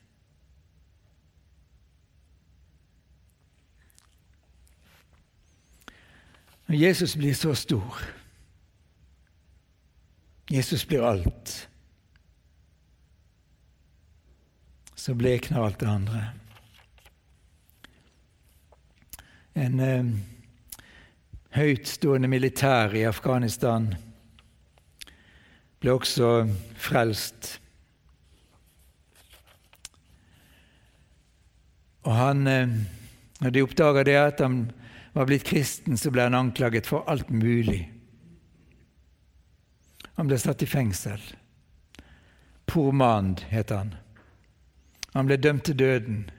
Når 6.67 6.77
Jesus 6.81 7.17
blir 7.17 7.35
så 7.35 7.55
stor, 7.55 7.99
Jesus 10.51 10.87
blir 10.89 11.05
alt, 11.05 11.69
så 14.95 15.15
blekner 15.15 15.61
alt 15.61 15.81
det 15.81 15.89
andre. 15.89 16.23
En 19.55 19.81
eh, 19.81 20.05
høytstående 21.55 22.29
militær 22.29 22.95
i 22.99 23.05
Afghanistan 23.07 23.93
ble 25.83 25.95
også 25.95 26.31
frelst. 26.81 27.59
Og 32.05 32.13
han, 32.15 32.47
eh, 32.47 32.69
Når 33.41 33.51
de 33.51 33.63
oppdaga 33.63 34.03
det 34.05 34.15
at 34.17 34.41
han 34.41 34.73
var 35.13 35.27
blitt 35.27 35.45
kristen, 35.45 35.97
så 35.97 36.11
ble 36.11 36.23
han 36.23 36.35
anklaget 36.35 36.87
for 36.87 37.05
alt 37.11 37.31
mulig. 37.31 37.91
Han 40.17 40.27
ble 40.27 40.39
satt 40.39 40.63
i 40.63 40.67
fengsel. 40.67 41.21
Pormand 42.67 43.41
het 43.51 43.71
han. 43.71 43.95
Han 45.15 45.27
ble 45.27 45.37
dømt 45.37 45.65
til 45.65 45.77
døden. 45.77 46.31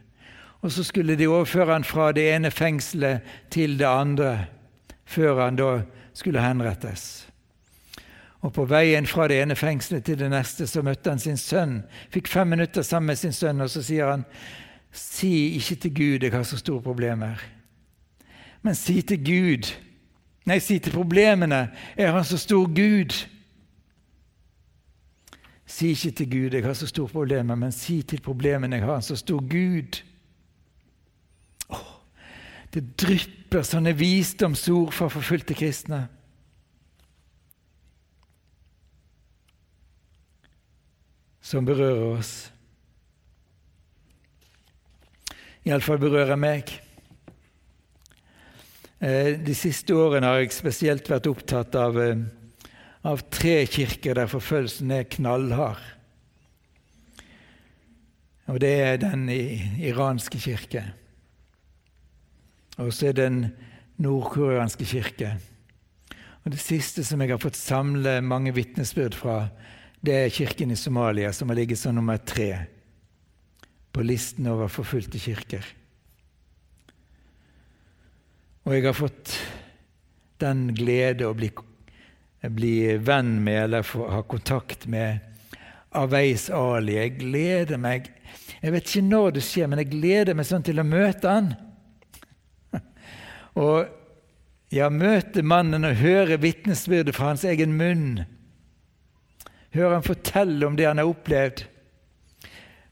Og 0.62 0.72
så 0.72 0.84
skulle 0.84 1.16
de 1.16 1.28
overføre 1.28 1.74
han 1.74 1.84
fra 1.84 2.12
det 2.12 2.26
ene 2.34 2.52
fengselet 2.52 3.22
til 3.52 3.78
det 3.78 3.86
andre, 3.86 4.48
før 5.06 5.44
han 5.44 5.56
da 5.56 5.70
skulle 6.14 6.42
henrettes. 6.42 7.28
Og 8.42 8.54
På 8.54 8.66
veien 8.70 9.08
fra 9.08 9.28
det 9.28 9.42
ene 9.42 9.56
fengselet 9.56 10.06
til 10.06 10.20
det 10.20 10.30
neste 10.30 10.68
så 10.68 10.84
møtte 10.86 11.10
han 11.10 11.20
sin 11.20 11.38
sønn. 11.38 11.80
Fikk 12.14 12.28
fem 12.30 12.48
minutter 12.48 12.86
sammen 12.86 13.08
med 13.08 13.18
sin 13.18 13.34
sønn, 13.34 13.62
og 13.62 13.70
så 13.70 13.82
sier 13.82 14.12
han, 14.12 14.26
'Si 14.92 15.56
ikke 15.58 15.76
til 15.76 15.94
Gud 15.96 16.24
jeg 16.24 16.32
har 16.32 16.44
så 16.44 16.58
store 16.58 16.82
problemer', 16.82 17.42
men 18.62 18.76
si 18.76 19.02
til 19.02 19.26
Gud 19.26 19.74
Nei, 20.46 20.60
si 20.60 20.80
til 20.80 20.94
problemene. 20.94 21.72
Jeg 21.98 22.12
har 22.12 22.24
så 22.24 22.38
stor 22.38 22.66
Gud. 22.66 23.14
Si 25.66 25.88
ikke 25.88 26.12
til 26.12 26.30
Gud 26.32 26.54
jeg 26.54 26.64
har 26.64 26.74
så 26.74 26.88
store 26.88 27.08
problemer, 27.08 27.56
men 27.56 27.72
si 27.72 28.02
til 28.02 28.22
problemene 28.22 28.76
jeg 28.76 28.86
har 28.86 28.96
en 28.96 29.02
så 29.02 29.16
stor 29.16 29.42
Gud. 29.42 30.04
Det 32.76 32.84
drypper 33.00 33.64
sånne 33.64 33.96
visdomsord 33.96 34.92
fra 34.94 35.08
forfulgte 35.12 35.56
kristne. 35.56 36.06
som 41.46 41.66
berører 41.66 42.18
oss. 42.18 42.32
Iallfall 45.66 46.00
berører 46.02 46.40
meg. 46.42 46.72
Eh, 48.98 49.36
de 49.38 49.54
siste 49.58 49.94
årene 49.94 50.32
har 50.32 50.42
jeg 50.42 50.56
spesielt 50.56 51.10
vært 51.10 51.30
opptatt 51.30 51.78
av, 51.78 52.00
eh, 52.02 52.24
av 53.06 53.22
tre 53.30 53.60
kirker 53.70 54.18
der 54.18 54.32
forfølgelsen 54.32 54.92
er 54.92 55.06
knallhard. 55.06 55.84
Og 58.50 58.60
det 58.62 58.74
er 58.82 58.98
den 58.98 59.30
iranske 59.30 60.42
kirke. 60.42 60.84
Og 62.82 62.92
så 62.94 63.10
er 63.10 63.16
det 63.16 63.26
den 63.30 63.42
nordkoreanske 64.04 64.86
kirke. 64.86 65.36
Og 66.44 66.52
Det 66.52 66.60
siste 66.62 67.04
som 67.04 67.22
jeg 67.22 67.32
har 67.32 67.42
fått 67.42 67.58
samle 67.58 68.20
mange 68.22 68.54
vitnesbyrd 68.54 69.16
fra, 69.18 69.48
det 70.06 70.14
er 70.14 70.30
kirken 70.30 70.72
i 70.72 70.78
Somalia, 70.78 71.32
som 71.34 71.50
har 71.50 71.58
ligget 71.58 71.80
som 71.80 71.96
nummer 71.96 72.18
tre 72.18 72.68
på 73.96 74.04
listen 74.04 74.48
over 74.52 74.68
forfulgte 74.68 75.20
kirker. 75.20 75.66
Og 78.66 78.76
jeg 78.76 78.86
har 78.86 78.98
fått 78.98 79.32
den 80.44 80.68
glede 80.76 81.26
å 81.30 81.34
bli, 81.38 81.50
bli 82.52 82.76
venn 82.98 83.38
med 83.46 83.62
eller 83.64 83.96
ha 84.12 84.22
kontakt 84.28 84.86
med 84.92 85.22
Aveis 85.96 86.50
Ali. 86.50 86.98
Jeg 87.00 87.18
gleder 87.22 87.80
meg 87.82 88.12
Jeg 88.62 88.74
vet 88.74 88.90
ikke 88.90 89.06
når 89.06 89.36
det 89.36 89.42
skjer, 89.46 89.68
men 89.70 89.80
jeg 89.82 89.92
gleder 89.92 90.36
meg 90.36 90.48
sånn 90.50 90.64
til 90.66 90.82
å 90.82 90.86
møte 90.88 91.30
han. 91.30 91.52
Og 93.56 93.88
ja, 94.74 94.90
møte 94.92 95.44
mannen 95.46 95.88
og 95.88 96.00
høre 96.02 96.40
vitnesbyrdet 96.42 97.16
fra 97.16 97.32
hans 97.32 97.46
egen 97.48 97.76
munn. 97.80 98.26
Høre 99.76 99.98
han 99.98 100.06
fortelle 100.06 100.68
om 100.68 100.76
det 100.76 100.88
han 100.90 101.00
har 101.00 101.10
opplevd. 101.10 101.66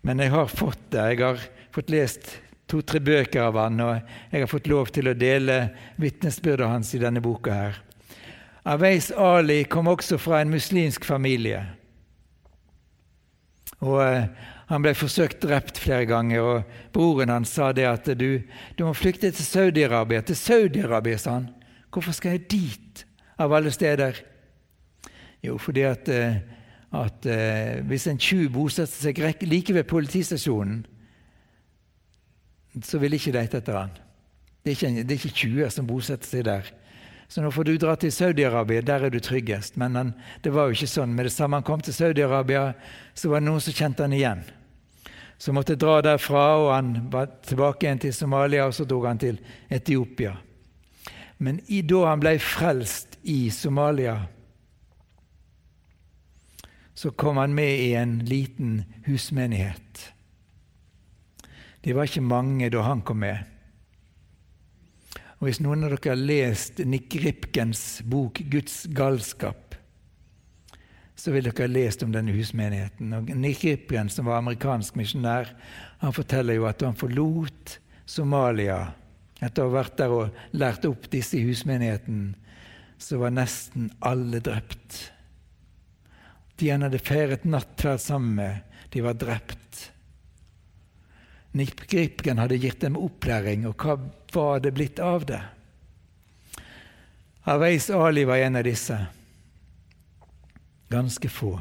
Men 0.03 0.19
jeg 0.19 0.33
har 0.33 0.51
fått 0.51 0.89
det. 0.91 1.03
Jeg 1.13 1.21
har 1.23 1.43
fått 1.75 1.91
lest 1.93 2.31
to-tre 2.67 2.99
bøker 3.03 3.43
av 3.45 3.59
han, 3.59 3.79
og 3.83 3.93
jeg 4.31 4.43
har 4.43 4.49
fått 4.51 4.69
lov 4.71 4.91
til 4.95 5.09
å 5.11 5.17
dele 5.17 5.57
vitnesbyrdet 6.01 6.69
hans 6.69 6.93
i 6.95 7.01
denne 7.01 7.21
boka 7.23 7.55
her. 7.55 7.79
Aveis 8.63 9.11
Ali 9.11 9.63
kom 9.67 9.89
også 9.91 10.17
fra 10.21 10.39
en 10.41 10.51
muslimsk 10.53 11.03
familie. 11.05 11.59
Og 13.83 13.99
eh, 14.05 14.29
Han 14.69 14.83
ble 14.83 14.93
forsøkt 14.95 15.43
drept 15.43 15.79
flere 15.81 16.05
ganger, 16.07 16.41
og 16.41 16.75
broren 16.95 17.31
hans 17.33 17.51
sa 17.51 17.71
det 17.75 17.87
at 17.89 18.07
du, 18.19 18.39
du 18.77 18.85
må 18.87 18.93
flykte 18.95 19.31
til 19.31 19.45
Saudi-Arabia. 19.45 20.23
Til 20.23 20.39
Saudi-Arabia, 20.39 21.19
sa 21.19 21.39
han. 21.39 21.49
Hvorfor 21.91 22.15
skal 22.15 22.37
jeg 22.37 22.47
dit, 22.51 23.03
av 23.37 23.53
alle 23.53 23.71
steder? 23.73 24.21
Jo, 25.43 25.57
fordi 25.59 25.83
at, 25.83 26.09
eh, 26.09 26.37
at 26.95 27.27
uh, 27.27 27.87
hvis 27.89 28.07
en 28.07 28.21
tjuv 28.21 28.47
bosetter 28.53 29.09
seg 29.09 29.19
like 29.49 29.73
ved 29.75 29.83
politistasjonen, 29.89 30.85
så 32.81 32.97
vil 33.01 33.13
ikke 33.13 33.33
de 33.35 33.43
etter 33.43 33.77
han. 33.77 33.91
Det 34.63 34.71
er 34.71 34.77
ikke, 34.77 35.03
det 35.03 35.17
er 35.17 35.35
20 35.43 35.69
som 35.75 35.87
bosetter 35.87 36.29
seg 36.29 36.45
der. 36.47 36.71
Så 37.33 37.41
nå 37.41 37.49
får 37.51 37.63
du 37.65 37.77
dra 37.81 37.95
til 37.97 38.11
Saudi-Arabia, 38.13 38.83
der 38.85 39.07
er 39.07 39.09
du 39.09 39.17
tryggest. 39.17 39.73
Men 39.81 39.95
han, 39.97 40.09
det 40.45 40.51
var 40.53 40.67
jo 40.69 40.75
ikke 40.75 40.87
sånn. 40.91 41.15
Med 41.17 41.25
det 41.25 41.31
samme 41.33 41.57
han 41.57 41.65
kom 41.65 41.81
til 41.81 41.95
Saudi-Arabia, 41.97 42.75
så 43.17 43.31
var 43.31 43.41
det 43.41 43.47
noen 43.47 43.63
som 43.65 43.73
kjente 43.73 44.05
han 44.05 44.13
igjen. 44.13 44.43
Så 45.41 45.49
han 45.49 45.57
måtte 45.57 45.73
dra 45.81 45.95
derfra, 46.05 46.43
og 46.61 46.67
han 46.75 46.91
var 47.09 47.31
tilbake 47.41 47.87
igjen 47.87 48.03
til 48.03 48.13
Somalia, 48.13 48.67
og 48.69 48.75
så 48.77 48.85
dro 48.85 48.99
han 49.07 49.17
til 49.17 49.39
Etiopia. 49.65 50.35
Men 51.41 51.57
i, 51.73 51.79
da 51.81 52.03
han 52.11 52.21
ble 52.21 52.35
frelst 52.37 53.17
i 53.25 53.47
Somalia, 53.49 54.13
så 56.93 57.15
kom 57.17 57.41
han 57.41 57.57
med 57.57 57.81
i 57.81 57.95
en 57.97 58.19
liten 58.29 58.83
husmenighet. 59.07 60.05
De 61.81 61.97
var 61.97 62.05
ikke 62.05 62.21
mange 62.29 62.69
da 62.69 62.85
han 62.85 63.01
kom 63.01 63.25
med. 63.25 63.52
Og 65.43 65.49
Hvis 65.49 65.59
noen 65.59 65.81
av 65.83 65.91
dere 65.91 66.13
har 66.13 66.21
lest 66.23 66.77
Nick 66.87 67.17
Ripkens 67.19 67.99
bok 68.07 68.39
'Guds 68.47 68.85
galskap', 68.95 69.75
så 71.19 71.33
vil 71.33 71.43
dere 71.43 71.65
ha 71.65 71.67
lest 71.67 72.05
om 72.05 72.13
denne 72.13 72.31
husmenigheten. 72.31 73.11
Og 73.11 73.27
Nick 73.35 73.65
Ripken, 73.67 74.07
som 74.07 74.29
var 74.29 74.37
amerikansk 74.37 74.95
misjonær, 74.95 75.51
han 75.99 76.15
forteller 76.15 76.55
jo 76.55 76.63
at 76.69 76.79
han 76.87 76.95
forlot 76.95 77.75
Somalia 78.05 78.93
etter 79.41 79.65
å 79.65 79.67
ha 79.67 79.81
vært 79.81 79.97
der 79.99 80.15
og 80.15 80.39
lært 80.55 80.87
opp 80.87 81.09
disse 81.11 81.35
i 81.35 81.43
husmenigheten, 81.43 82.37
så 82.95 83.19
var 83.19 83.35
nesten 83.35 83.91
alle 83.99 84.39
drept. 84.39 85.11
De 86.55 86.71
han 86.71 86.87
hadde 86.87 87.03
feiret 87.03 87.43
nattverd 87.43 87.99
sammen 87.99 88.39
med, 88.39 88.79
de 88.95 89.03
var 89.03 89.19
drept. 89.19 89.59
Nick 91.53 91.85
Gripken 91.89 92.39
hadde 92.41 92.57
gitt 92.57 92.81
dem 92.81 92.97
opplæring, 92.97 93.67
og 93.69 93.77
hva 93.77 93.99
var 94.33 94.63
det 94.63 94.73
blitt 94.73 94.99
av 94.99 95.27
det? 95.29 95.41
Aveis 97.45 97.89
Ali 97.93 98.23
var 98.25 98.41
en 98.41 98.55
av 98.55 98.65
disse. 98.65 98.97
Ganske 100.89 101.29
få. 101.29 101.53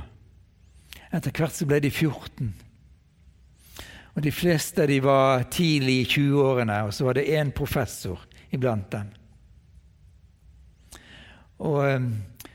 Etter 1.13 1.35
hvert 1.37 1.57
så 1.57 1.69
ble 1.69 1.81
de 1.85 1.91
14. 1.91 2.53
Og 4.13 4.23
De 4.25 4.33
fleste 4.33 4.87
de 4.89 4.99
var 5.05 5.45
tidlig 5.53 5.99
i 6.01 6.09
20-årene, 6.09 6.83
og 6.87 6.95
så 6.95 7.09
var 7.09 7.19
det 7.19 7.29
én 7.33 7.53
professor 7.53 8.21
iblant 8.53 8.89
dem. 8.93 9.09
Og 11.63 11.81
ehm, 11.89 12.13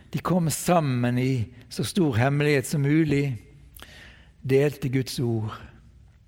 De 0.09 0.19
kom 0.23 0.49
sammen 0.49 1.17
i 1.19 1.45
så 1.69 1.83
stor 1.83 2.15
hemmelighet 2.15 2.65
som 2.65 2.81
mulig, 2.81 3.35
delte 4.41 4.89
Guds 4.89 5.19
ord, 5.19 5.51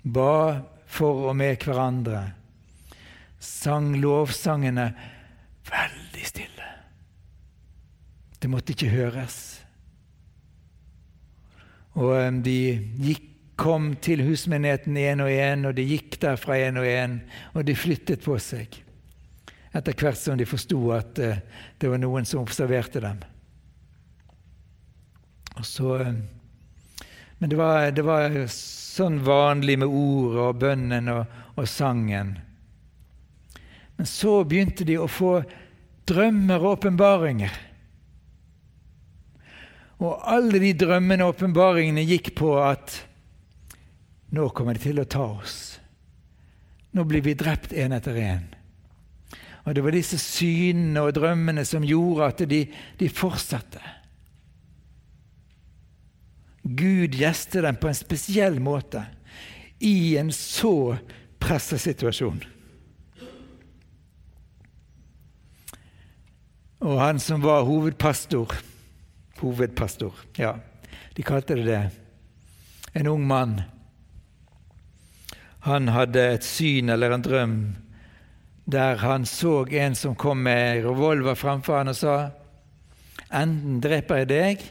ba 0.03 0.59
for 0.89 1.29
og 1.29 1.37
med 1.37 1.61
hverandre, 1.63 2.23
sang 3.39 3.93
lovsangene 4.01 4.89
veldig 5.69 6.25
stille. 6.27 6.69
Det 8.39 8.49
måtte 8.49 8.73
ikke 8.73 8.91
høres. 8.91 9.39
Og 11.99 12.41
de 12.45 12.59
gikk 12.99 13.29
kom 13.59 13.91
til 13.99 14.23
husmenigheten 14.23 14.95
én 14.97 15.19
og 15.23 15.31
én, 15.31 15.65
og 15.67 15.75
de 15.75 15.83
gikk 15.83 16.15
derfra 16.23 16.55
én 16.63 16.79
og 16.79 16.87
én, 16.87 17.17
og 17.53 17.65
de 17.67 17.75
flyttet 17.75 18.23
på 18.23 18.37
seg. 18.39 18.77
Etter 19.75 19.97
hvert 19.99 20.17
som 20.17 20.39
de 20.39 20.47
forsto 20.47 20.79
at 20.95 21.19
uh, 21.19 21.41
det 21.77 21.91
var 21.91 21.99
noen 21.99 22.25
som 22.25 22.41
observerte 22.41 23.03
dem. 23.03 23.19
Og 25.59 25.65
Så, 25.67 25.97
men 27.39 27.49
det 27.49 27.55
var, 27.55 27.91
det 27.95 28.03
var, 28.03 28.35
sånn 28.51 29.21
vanlig 29.23 29.77
med 29.79 29.87
ordet 29.87 30.41
og 30.43 30.57
bønnen 30.59 31.05
og, 31.13 31.35
og 31.55 31.67
sangen. 31.71 32.33
Men 33.95 34.07
så 34.07 34.41
begynte 34.43 34.83
de 34.87 34.97
å 34.99 35.07
få 35.07 35.37
drømmer 36.09 36.59
og 36.59 36.73
åpenbaringer. 36.73 37.53
Og 40.03 40.19
alle 40.31 40.59
de 40.63 40.73
drømmene 40.79 41.23
og 41.23 41.37
åpenbaringene 41.37 42.03
gikk 42.07 42.33
på 42.39 42.53
at 42.63 42.97
nå 44.35 44.49
kommer 44.55 44.75
de 44.75 44.83
til 44.83 44.99
å 44.99 45.07
ta 45.07 45.25
oss. 45.39 45.57
Nå 46.91 47.05
blir 47.07 47.23
vi 47.23 47.37
drept 47.39 47.71
én 47.71 47.95
etter 47.95 48.19
én. 48.19 48.47
Og 49.63 49.75
Det 49.75 49.83
var 49.85 49.93
disse 49.93 50.17
synene 50.17 51.03
og 51.05 51.15
drømmene 51.15 51.63
som 51.67 51.83
gjorde 51.85 52.29
at 52.31 52.43
de, 52.49 52.63
de 52.99 53.09
fortsatte. 53.11 53.81
Gud 56.63 57.15
gjeste 57.15 57.61
dem 57.63 57.77
på 57.79 57.89
en 57.89 57.97
spesiell 57.97 58.59
måte 58.59 59.05
i 59.79 60.17
en 60.19 60.31
så 60.35 60.97
presset 61.39 61.81
situasjon. 61.81 62.41
Og 66.79 66.99
han 66.99 67.19
som 67.19 67.43
var 67.43 67.67
hovedpastor 67.67 68.55
Hovedpastor, 69.39 70.11
ja, 70.35 70.57
de 71.15 71.23
kalte 71.23 71.55
det 71.55 71.63
det. 71.63 71.83
En 72.99 73.07
ung 73.07 73.21
mann 73.23 73.61
han 75.63 75.87
hadde 75.91 76.23
et 76.35 76.43
syn 76.43 76.91
eller 76.91 77.13
en 77.15 77.23
drøm 77.23 77.55
der 78.69 78.99
han 79.01 79.25
så 79.25 79.63
en 79.79 79.95
som 79.95 80.15
kom 80.15 80.43
med 80.43 80.83
revolver 80.85 81.35
framfor 81.39 81.79
han 81.79 81.91
og 81.91 81.97
sa 81.97 82.17
enten 83.29 83.79
dreper 83.83 84.21
jeg 84.21 84.29
deg, 84.29 84.67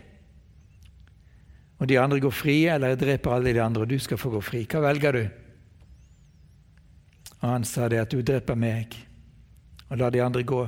og 1.79 1.87
de 1.87 1.99
andre 2.01 2.19
går 2.21 2.35
fri, 2.35 2.57
eller 2.67 2.93
jeg 2.93 3.01
dreper 3.05 3.35
alle 3.35 3.53
de 3.55 3.63
andre, 3.63 3.85
og 3.85 3.91
du 3.91 3.99
skal 4.03 4.19
få 4.19 4.33
gå 4.35 4.41
fri. 4.43 4.65
Hva 4.67 4.83
velger 4.83 5.15
du? 5.15 5.25
Og 7.39 7.49
Han 7.49 7.65
sa 7.65 7.89
det 7.89 8.01
at 8.03 8.11
du 8.11 8.23
dreper 8.23 8.59
meg, 8.59 8.97
og 9.89 10.01
la 10.01 10.11
de 10.11 10.23
andre 10.23 10.43
gå. 10.43 10.65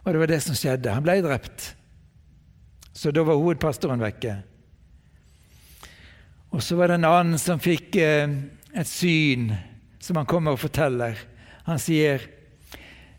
Og 0.00 0.08
det 0.12 0.22
var 0.22 0.32
det 0.32 0.40
som 0.42 0.56
skjedde. 0.56 0.94
Han 0.94 1.04
ble 1.04 1.20
drept. 1.22 1.74
Så 2.92 3.12
da 3.14 3.22
var 3.24 3.38
hovedpastoren 3.38 4.02
vekke. 4.02 4.34
Og 6.50 6.62
så 6.64 6.74
var 6.76 6.90
det 6.90 6.98
en 6.98 7.06
annen 7.06 7.38
som 7.38 7.62
fikk 7.62 7.94
eh, 8.02 8.32
et 8.74 8.88
syn 8.88 9.52
som 10.02 10.18
han 10.18 10.28
kommer 10.28 10.56
og 10.56 10.62
forteller. 10.64 11.18
Han 11.68 11.78
sier 11.78 12.24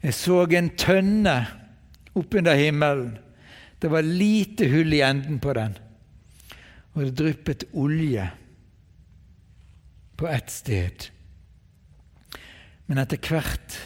jeg 0.01 0.17
så 0.17 0.41
en 0.57 0.71
tønne 0.75 1.35
oppunder 2.17 2.57
himmelen. 2.57 3.13
Det 3.79 3.89
var 3.89 4.05
lite 4.05 4.67
hull 4.69 4.93
i 4.93 5.03
enden 5.05 5.39
på 5.41 5.53
den, 5.57 5.77
og 6.93 7.05
det 7.05 7.15
dryppet 7.19 7.65
olje 7.73 8.25
på 10.19 10.27
ett 10.27 10.51
sted. 10.51 11.07
Men 12.85 13.01
etter 13.01 13.21
hvert 13.23 13.77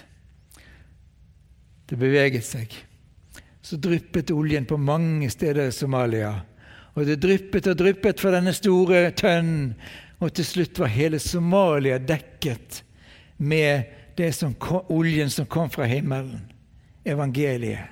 det 1.85 1.99
beveget 2.01 2.45
seg, 2.47 2.71
så 3.61 3.77
dryppet 3.77 4.33
oljen 4.33 4.65
på 4.65 4.77
mange 4.81 5.29
steder 5.29 5.69
i 5.69 5.75
Somalia. 5.75 6.33
Og 6.95 7.05
det 7.05 7.19
dryppet 7.21 7.69
og 7.69 7.77
dryppet 7.77 8.21
fra 8.21 8.33
denne 8.33 8.53
store 8.57 9.09
tønnen, 9.17 9.75
og 10.23 10.31
til 10.33 10.47
slutt 10.47 10.79
var 10.79 10.93
hele 10.93 11.19
Somalia 11.21 11.99
dekket 11.99 12.81
med 13.37 13.91
som 14.33 14.53
kom, 14.55 14.85
oljen 14.95 15.29
som 15.29 15.45
kom 15.45 15.69
fra 15.69 15.85
himmelen 15.91 16.45
evangeliet. 17.05 17.91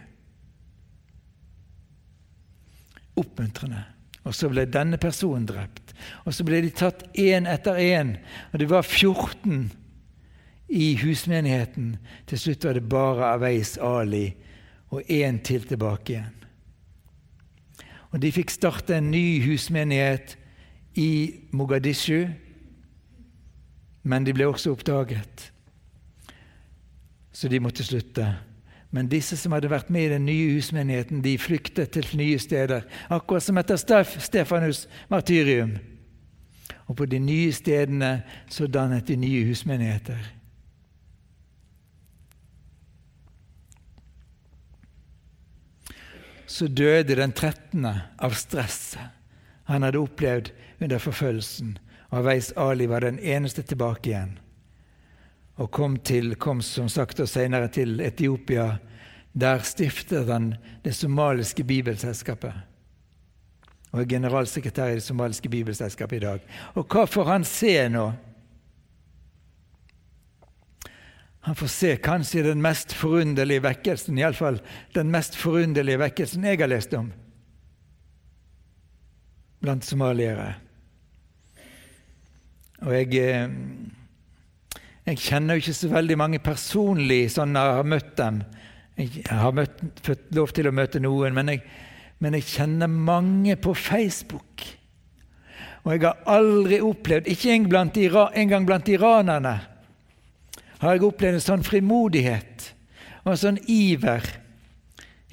Oppmuntrende. 3.20 3.93
Og 4.24 4.36
så 4.36 4.50
ble 4.52 4.66
denne 4.72 4.98
personen 5.02 5.46
drept. 5.48 5.94
Og 6.24 6.36
så 6.36 6.46
ble 6.48 6.62
de 6.64 6.72
tatt 6.72 7.04
én 7.20 7.48
etter 7.50 7.80
én. 7.80 8.16
Og 8.52 8.62
det 8.62 8.70
var 8.72 8.86
14 8.88 9.72
i 10.74 10.94
husmenigheten. 11.02 11.98
Til 12.28 12.40
slutt 12.40 12.66
var 12.66 12.78
det 12.80 12.88
bare 12.90 13.34
Aveis 13.36 13.76
Ali 13.78 14.30
og 14.94 15.04
én 15.12 15.42
til 15.44 15.68
tilbake 15.68 16.14
igjen. 16.14 16.40
Og 18.14 18.22
De 18.22 18.30
fikk 18.32 18.52
starte 18.54 18.96
en 18.98 19.10
ny 19.12 19.42
husmenighet 19.42 20.36
i 21.02 21.34
Mogadishu, 21.52 22.28
men 24.04 24.26
de 24.26 24.34
ble 24.38 24.46
også 24.46 24.76
oppdaget. 24.76 25.50
Så 27.34 27.50
de 27.50 27.60
måtte 27.60 27.84
slutte. 27.84 28.28
Men 28.94 29.10
disse 29.10 29.34
som 29.42 29.56
hadde 29.56 29.72
vært 29.72 29.90
med 29.90 30.06
i 30.06 30.12
den 30.12 30.28
nye 30.28 30.52
husmenigheten, 30.54 31.24
de 31.26 31.34
flyktet 31.42 31.96
til 31.96 32.06
nye 32.14 32.38
steder. 32.38 32.86
Akkurat 33.10 33.42
som 33.42 33.58
etter 33.58 33.80
Stefanus' 33.82 34.86
martyrium. 35.10 35.80
Og 36.86 37.00
på 37.00 37.08
de 37.10 37.18
nye 37.18 37.50
stedene 37.56 38.20
så 38.54 38.68
dannet 38.70 39.08
de 39.10 39.18
nye 39.18 39.48
husmenigheter. 39.50 40.22
Så 46.46 46.68
døde 46.70 47.18
den 47.18 47.34
13. 47.34 47.88
av 48.22 48.38
stresset 48.38 49.10
han 49.66 49.82
hadde 49.82 50.02
opplevd 50.04 50.52
under 50.84 51.02
forfølgelsen. 51.02 51.78
Og 52.14 52.28
Veis 52.28 52.52
Ali 52.60 52.86
var 52.86 53.02
den 53.02 53.18
eneste 53.18 53.64
tilbake 53.66 54.12
igjen 54.12 54.36
og 55.62 55.70
kom, 55.72 55.98
til, 56.02 56.36
kom 56.36 56.62
som 56.66 56.90
sagt 56.90 57.20
og 57.22 57.30
senere 57.30 57.70
til 57.74 58.00
Etiopia. 58.02 58.78
Der 59.34 59.62
stiftet 59.66 60.30
han 60.30 60.56
det 60.84 60.96
somaliske 60.98 61.64
bibelselskapet 61.66 62.54
og 63.94 64.02
er 64.02 64.10
generalsekretær 64.10 64.90
i 64.90 64.98
det 64.98 65.06
somaliske 65.06 65.50
bibelselskapet 65.54 66.18
i 66.18 66.26
dag. 66.26 66.46
Og 66.74 66.86
hva 66.90 67.06
får 67.06 67.28
han 67.30 67.44
se 67.46 67.74
nå? 67.94 68.08
Han 71.46 71.58
får 71.60 71.70
se 71.70 71.92
kanskje 72.02 72.46
den 72.48 72.64
mest 72.64 72.96
forunderlige 72.98 73.62
vekkelsen, 73.66 74.18
iallfall 74.18 74.58
den 74.96 75.12
mest 75.14 75.38
forunderlige 75.38 76.02
vekkelsen 76.02 76.48
jeg 76.48 76.62
har 76.64 76.72
lest 76.72 76.96
om 76.98 77.12
blant 79.64 79.86
somaliere. 79.86 80.56
Og 82.84 82.96
jeg 82.98 83.14
eh, 83.22 83.54
jeg 85.04 85.20
kjenner 85.20 85.58
jo 85.58 85.64
ikke 85.66 85.76
så 85.76 85.90
veldig 85.92 86.16
mange 86.20 86.40
personlig 86.44 87.26
sånn 87.34 87.58
jeg 87.60 87.76
har 87.78 87.88
møtt 87.88 88.14
dem. 88.20 88.38
Jeg 88.96 89.26
har 89.28 89.56
møtt, 89.56 89.82
fått 90.06 90.30
lov 90.38 90.54
til 90.56 90.70
å 90.70 90.76
møte 90.76 91.02
noen, 91.04 91.36
men 91.36 91.52
jeg, 91.52 91.64
men 92.24 92.38
jeg 92.38 92.48
kjenner 92.54 92.88
mange 92.88 93.58
på 93.60 93.74
Facebook. 93.76 94.64
Og 95.84 95.92
jeg 95.92 96.06
har 96.06 96.22
aldri 96.32 96.80
opplevd, 96.80 97.28
ikke 97.28 97.52
engang 97.52 98.68
blant 98.70 98.88
iranerne, 98.88 99.58
har 100.80 100.96
jeg 100.96 101.06
opplevd 101.08 101.40
en 101.40 101.44
sånn 101.44 101.68
frimodighet 101.68 102.70
og 103.24 103.34
en 103.34 103.40
sånn 103.40 103.60
iver. 103.72 104.24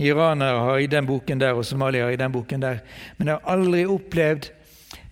Iranere 0.01 0.67
har 0.67 0.83
i 0.83 0.91
den 0.91 1.07
boken 1.07 1.43
der, 1.43 1.55
og 1.59 1.67
somaliere 1.67 2.15
i 2.15 2.19
den 2.19 2.35
boken 2.35 2.63
der. 2.63 2.83
Men 3.19 3.31
jeg 3.31 3.39
har 3.39 3.55
aldri 3.55 3.87
opplevd 3.87 4.51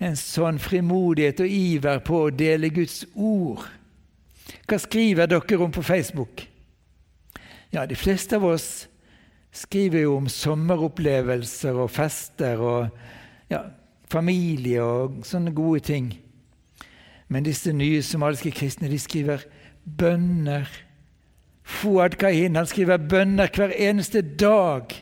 en 0.02 0.18
sånn 0.18 0.58
frimodighet 0.62 1.42
og 1.42 1.58
iver 1.58 2.02
på 2.06 2.22
å 2.24 2.30
dele 2.34 2.70
Guds 2.74 3.04
ord 3.14 3.66
hva 4.68 4.78
skriver 4.80 5.28
dere 5.30 5.58
om 5.64 5.72
på 5.72 5.82
Facebook? 5.82 6.44
Ja, 7.72 7.86
De 7.86 7.96
fleste 7.96 8.36
av 8.36 8.44
oss 8.44 8.88
skriver 9.52 10.04
jo 10.04 10.16
om 10.18 10.28
sommeropplevelser 10.28 11.76
og 11.76 11.90
fester 11.90 12.60
og 12.60 12.88
ja, 13.48 13.62
familie 14.12 14.84
og 14.84 15.22
sånne 15.26 15.54
gode 15.56 15.80
ting. 15.88 16.12
Men 17.28 17.44
disse 17.44 17.72
nye 17.72 18.02
somaliske 18.04 18.52
kristne 18.56 18.88
de 18.88 19.00
skriver 19.00 19.44
bønner. 19.84 20.68
Fuad 21.64 22.16
Kahin 22.20 22.56
han 22.56 22.68
skriver 22.68 23.00
bønner 23.00 23.52
hver 23.52 23.72
eneste 23.72 24.22
dag. 24.22 24.92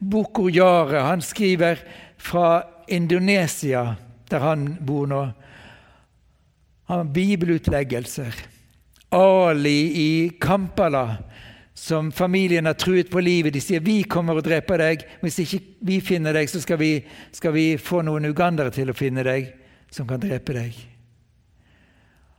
Bukur 0.00 0.50
Yare 0.52 1.04
han 1.04 1.24
skriver 1.24 1.80
fra 2.20 2.64
Indonesia, 2.88 3.94
der 4.30 4.44
han 4.44 4.74
bor 4.84 5.08
nå. 5.08 5.22
Han 6.88 7.00
har 7.00 7.12
bibelutleggelser. 7.16 8.53
Ali 9.14 9.80
i 9.94 10.30
Kampala, 10.40 11.16
som 11.74 12.12
familien 12.12 12.66
har 12.66 12.74
truet 12.74 13.10
på 13.10 13.20
livet. 13.20 13.52
De 13.52 13.60
sier 13.60 13.80
'vi 13.80 14.02
kommer 14.02 14.36
og 14.36 14.42
dreper 14.42 14.78
deg'. 14.78 15.04
Hvis 15.22 15.38
ikke 15.38 15.60
vi 15.80 16.00
finner 16.00 16.32
deg, 16.32 16.48
så 16.48 16.60
skal 16.60 16.76
vi, 16.78 17.04
skal 17.32 17.52
vi 17.52 17.76
få 17.76 18.02
noen 18.02 18.24
ugandere 18.24 18.70
til 18.70 18.90
å 18.90 18.96
finne 18.96 19.22
deg, 19.22 19.54
som 19.90 20.06
kan 20.06 20.20
drepe 20.20 20.52
deg. 20.52 20.74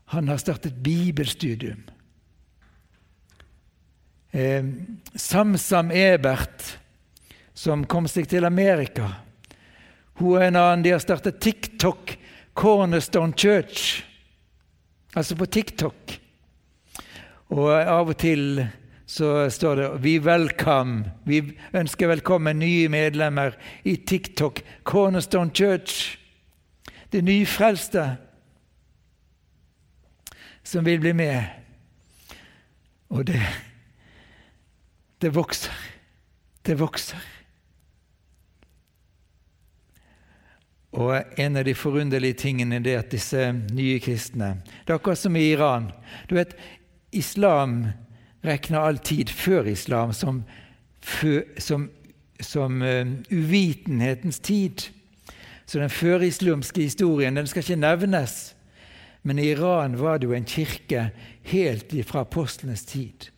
Han 0.06 0.28
har 0.28 0.38
startet 0.38 0.84
bibelstudium. 0.84 1.84
Eh, 4.32 4.64
Samsam 5.16 5.92
Ebert, 5.92 6.78
som 7.54 7.86
kom 7.86 8.08
seg 8.08 8.28
til 8.28 8.46
Amerika. 8.46 9.14
Hun 10.20 10.36
og 10.36 10.44
en 10.44 10.56
annen. 10.56 10.84
De 10.84 10.92
har 10.92 11.00
startet 11.00 11.40
TikTok, 11.40 12.18
Cornerstone 12.54 13.34
Church. 13.34 14.04
Altså 15.16 15.36
på 15.36 15.46
TikTok. 15.46 16.25
Og 17.54 17.70
av 17.70 18.10
og 18.10 18.18
til 18.18 18.66
så 19.06 19.50
står 19.50 19.76
det 19.76 20.04
'Vi 20.04 20.20
welcome'. 20.20 21.10
Vi 21.26 21.58
ønsker 21.74 22.08
velkommen 22.08 22.60
nye 22.60 22.90
medlemmer 22.90 23.52
i 23.84 23.96
TikTok, 23.96 24.62
Cornerstone 24.84 25.52
Church. 25.54 26.18
Det 27.12 27.24
nyfrelste 27.24 28.18
som 30.64 30.86
vil 30.86 31.00
bli 31.00 31.14
med. 31.14 31.44
Og 33.10 33.28
det, 33.28 33.42
det 35.22 35.36
vokser. 35.36 35.74
Det 36.66 36.80
vokser. 36.80 37.18
Og 40.92 41.24
En 41.38 41.58
av 41.58 41.66
de 41.66 41.76
forunderlige 41.76 42.34
tingene 42.34 42.80
er 42.90 43.00
at 43.00 43.12
disse 43.12 43.52
nye 43.52 44.00
kristne 44.00 44.62
Det 44.64 44.94
er 44.94 44.96
akkurat 44.96 45.18
som 45.18 45.36
i 45.36 45.52
Iran. 45.52 45.92
Du 46.30 46.36
vet, 46.36 46.56
islam 47.16 47.88
regner 48.46 48.80
all 48.80 48.98
tid 48.98 49.32
før 49.34 49.70
islam 49.72 50.14
som, 50.14 50.44
som, 51.58 51.90
som 52.40 52.82
uh, 52.82 53.08
uvitenhetens 53.32 54.40
tid. 54.40 54.90
Så 55.66 55.80
den 55.80 55.90
førislamske 55.90 56.82
historien 56.82 57.36
den 57.36 57.48
skal 57.48 57.64
ikke 57.64 57.82
nevnes. 57.82 58.56
Men 59.26 59.40
i 59.40 59.50
Iran 59.52 60.00
var 60.00 60.18
det 60.18 60.28
jo 60.28 60.36
en 60.38 60.46
kirke 60.46 61.10
helt 61.50 61.94
fra 62.06 62.22
apostlenes 62.22 62.86
tid. 62.86 63.32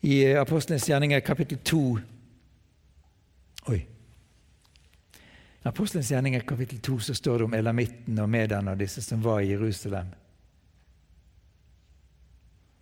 I 0.00 0.24
Apostlenes 0.38 0.88
gjerninger 0.88 1.20
kapittel 1.20 1.58
2 1.58 1.98
Oi. 3.66 3.80
Apostlenes 5.62 6.10
gjerninger 6.10 6.40
kapittel 6.40 6.78
2 6.78 6.98
så 6.98 7.14
står 7.14 7.38
det 7.38 7.44
om 7.44 7.54
elamitten 7.54 8.18
og 8.18 8.30
mediene 8.30 8.70
og 8.70 8.78
disse 8.78 9.02
som 9.02 9.24
var 9.24 9.40
i 9.40 9.50
Jerusalem 9.50 10.12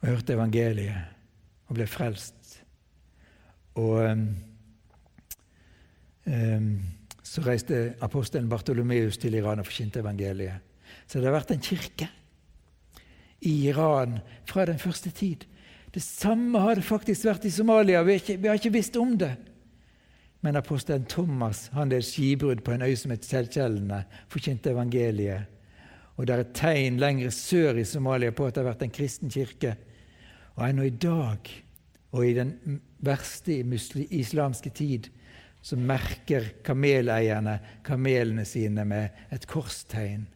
og 0.04 0.10
hørte 0.10 0.34
evangeliet 0.36 1.00
og 1.70 1.78
ble 1.78 1.86
frelst. 1.88 2.58
Og 3.80 4.02
um, 4.04 4.26
så 7.24 7.44
reiste 7.46 7.94
apostelen 8.04 8.50
Bartolomeus 8.52 9.16
til 9.18 9.38
Iran 9.38 9.62
og 9.62 9.66
forkynte 9.66 10.02
evangeliet. 10.04 10.60
Så 11.08 11.18
det 11.18 11.30
har 11.30 11.38
vært 11.38 11.54
en 11.54 11.64
kirke 11.64 12.10
i 13.48 13.54
Iran 13.70 14.18
fra 14.44 14.66
den 14.68 14.78
første 14.78 15.10
tid. 15.10 15.48
Det 15.94 16.02
samme 16.04 16.60
har 16.60 16.76
det 16.76 16.84
faktisk 16.84 17.24
vært 17.24 17.48
i 17.48 17.54
Somalia. 17.54 18.02
Vi 18.04 18.12
har 18.12 18.20
ikke, 18.20 18.36
vi 18.42 18.48
har 18.48 18.60
ikke 18.60 18.74
visst 18.76 19.00
om 19.00 19.16
det. 19.18 19.32
Men 20.44 20.60
apostelen 20.60 21.08
Thomas 21.08 21.70
han 21.72 21.88
led 21.88 22.04
skibrudd 22.04 22.60
på 22.60 22.76
en 22.76 22.84
øy 22.84 22.92
som 23.00 23.14
het 23.14 23.24
Selkjellene, 23.24 24.02
forkynte 24.28 24.74
evangeliet. 24.76 25.48
Og 26.20 26.28
det 26.28 26.36
er 26.36 26.44
et 26.44 26.54
tegn 26.54 27.00
lenger 27.00 27.32
sør 27.32 27.80
i 27.80 27.88
Somalia 27.88 28.36
på 28.36 28.44
at 28.44 28.54
det 28.54 28.66
har 28.66 28.72
vært 28.74 28.84
en 28.84 28.96
kristen 29.00 29.32
kirke 29.32 29.72
og 30.54 30.68
ennå 30.68 30.86
i 30.86 30.94
dag, 31.02 31.50
og 32.14 32.26
i 32.26 32.34
den 32.36 32.80
verste 33.04 33.56
islamske 34.14 34.70
tid, 34.70 35.10
så 35.64 35.76
merker 35.80 36.50
kameleierne 36.64 37.58
kamelene 37.84 38.44
sine 38.46 38.84
med 38.84 39.32
et 39.32 39.46
korstegn, 39.48 40.26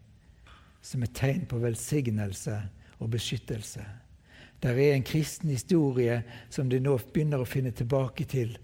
som 0.83 1.05
et 1.05 1.15
tegn 1.15 1.45
på 1.47 1.61
velsignelse 1.63 2.57
og 2.99 3.11
beskyttelse. 3.13 3.85
Der 4.63 4.75
er 4.75 4.95
en 4.95 5.07
kristen 5.07 5.53
historie 5.53 6.23
som 6.51 6.71
de 6.71 6.81
nå 6.83 6.97
begynner 7.13 7.45
å 7.45 7.49
finne 7.49 7.75
tilbake 7.77 8.25
til, 8.25 8.57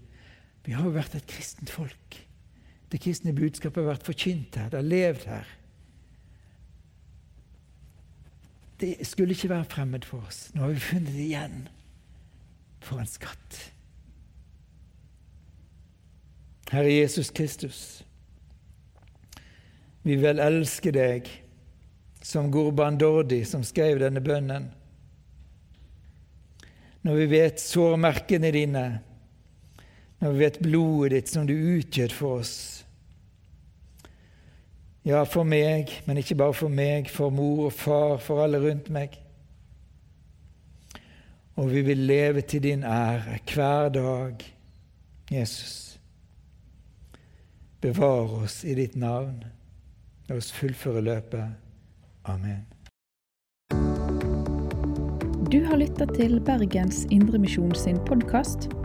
Vi 0.65 0.73
har 0.73 0.81
jo 0.81 0.95
vært 0.95 1.13
et 1.13 1.27
kristent 1.29 1.69
folk. 1.69 2.15
Det 2.89 2.97
kristne 2.97 3.35
budskapet 3.37 3.83
har 3.83 3.91
vært 3.91 4.07
forkynt 4.07 4.55
her, 4.57 4.71
det 4.73 4.79
har 4.79 4.87
levd 4.87 5.27
her. 5.29 5.51
Det 8.79 9.07
skulle 9.07 9.31
ikke 9.31 9.49
være 9.49 9.65
fremmed 9.71 10.05
for 10.07 10.25
oss. 10.27 10.49
Nå 10.53 10.65
har 10.65 10.73
vi 10.73 10.83
funnet 10.83 11.13
det 11.15 11.25
igjen. 11.29 11.67
For 12.83 12.99
en 13.01 13.09
skatt. 13.09 13.59
Herre 16.71 16.91
Jesus 16.91 17.29
Kristus, 17.29 17.79
vi 20.03 20.17
vil 20.21 20.41
elske 20.41 20.91
deg 20.93 21.29
som 22.25 22.49
Gurban 22.53 22.97
Dordi, 22.97 23.43
som 23.45 23.63
skrev 23.65 23.99
denne 24.01 24.21
bønnen. 24.21 24.71
Når 27.05 27.19
vi 27.21 27.27
vet 27.29 27.61
sårmerkene 27.61 28.49
dine, 28.53 28.85
når 30.21 30.33
vi 30.33 30.41
vet 30.41 30.61
blodet 30.61 31.11
ditt 31.13 31.29
som 31.29 31.45
du 31.45 31.53
utgjøt 31.53 32.13
for 32.13 32.41
oss. 32.41 32.84
Ja, 35.05 35.23
for 35.23 35.45
meg, 35.45 35.91
men 36.07 36.17
ikke 36.17 36.35
bare 36.35 36.53
for 36.53 36.71
meg, 36.73 37.09
for 37.13 37.29
mor 37.29 37.67
og 37.67 37.73
far, 37.73 38.17
for 38.17 38.41
alle 38.43 38.57
rundt 38.57 38.89
meg. 38.89 39.19
Og 41.55 41.69
vi 41.71 41.81
vil 41.85 41.97
leve 41.97 42.41
til 42.41 42.63
din 42.63 42.83
ære 42.83 43.37
hver 43.53 43.89
dag, 43.89 44.35
Jesus. 45.31 45.99
Bevar 47.81 48.41
oss 48.41 48.63
i 48.63 48.73
ditt 48.73 48.95
navn. 48.95 49.43
La 50.29 50.35
oss 50.35 50.51
fullføre 50.51 51.01
løpet. 51.01 51.53
Amen. 52.25 52.65
Du 55.51 55.61
har 55.65 55.77
lytta 55.77 56.09
til 56.15 56.41
Bergens 56.41 57.05
Indremisjon 57.11 57.75
sin 57.75 58.01
podkast. 58.09 58.84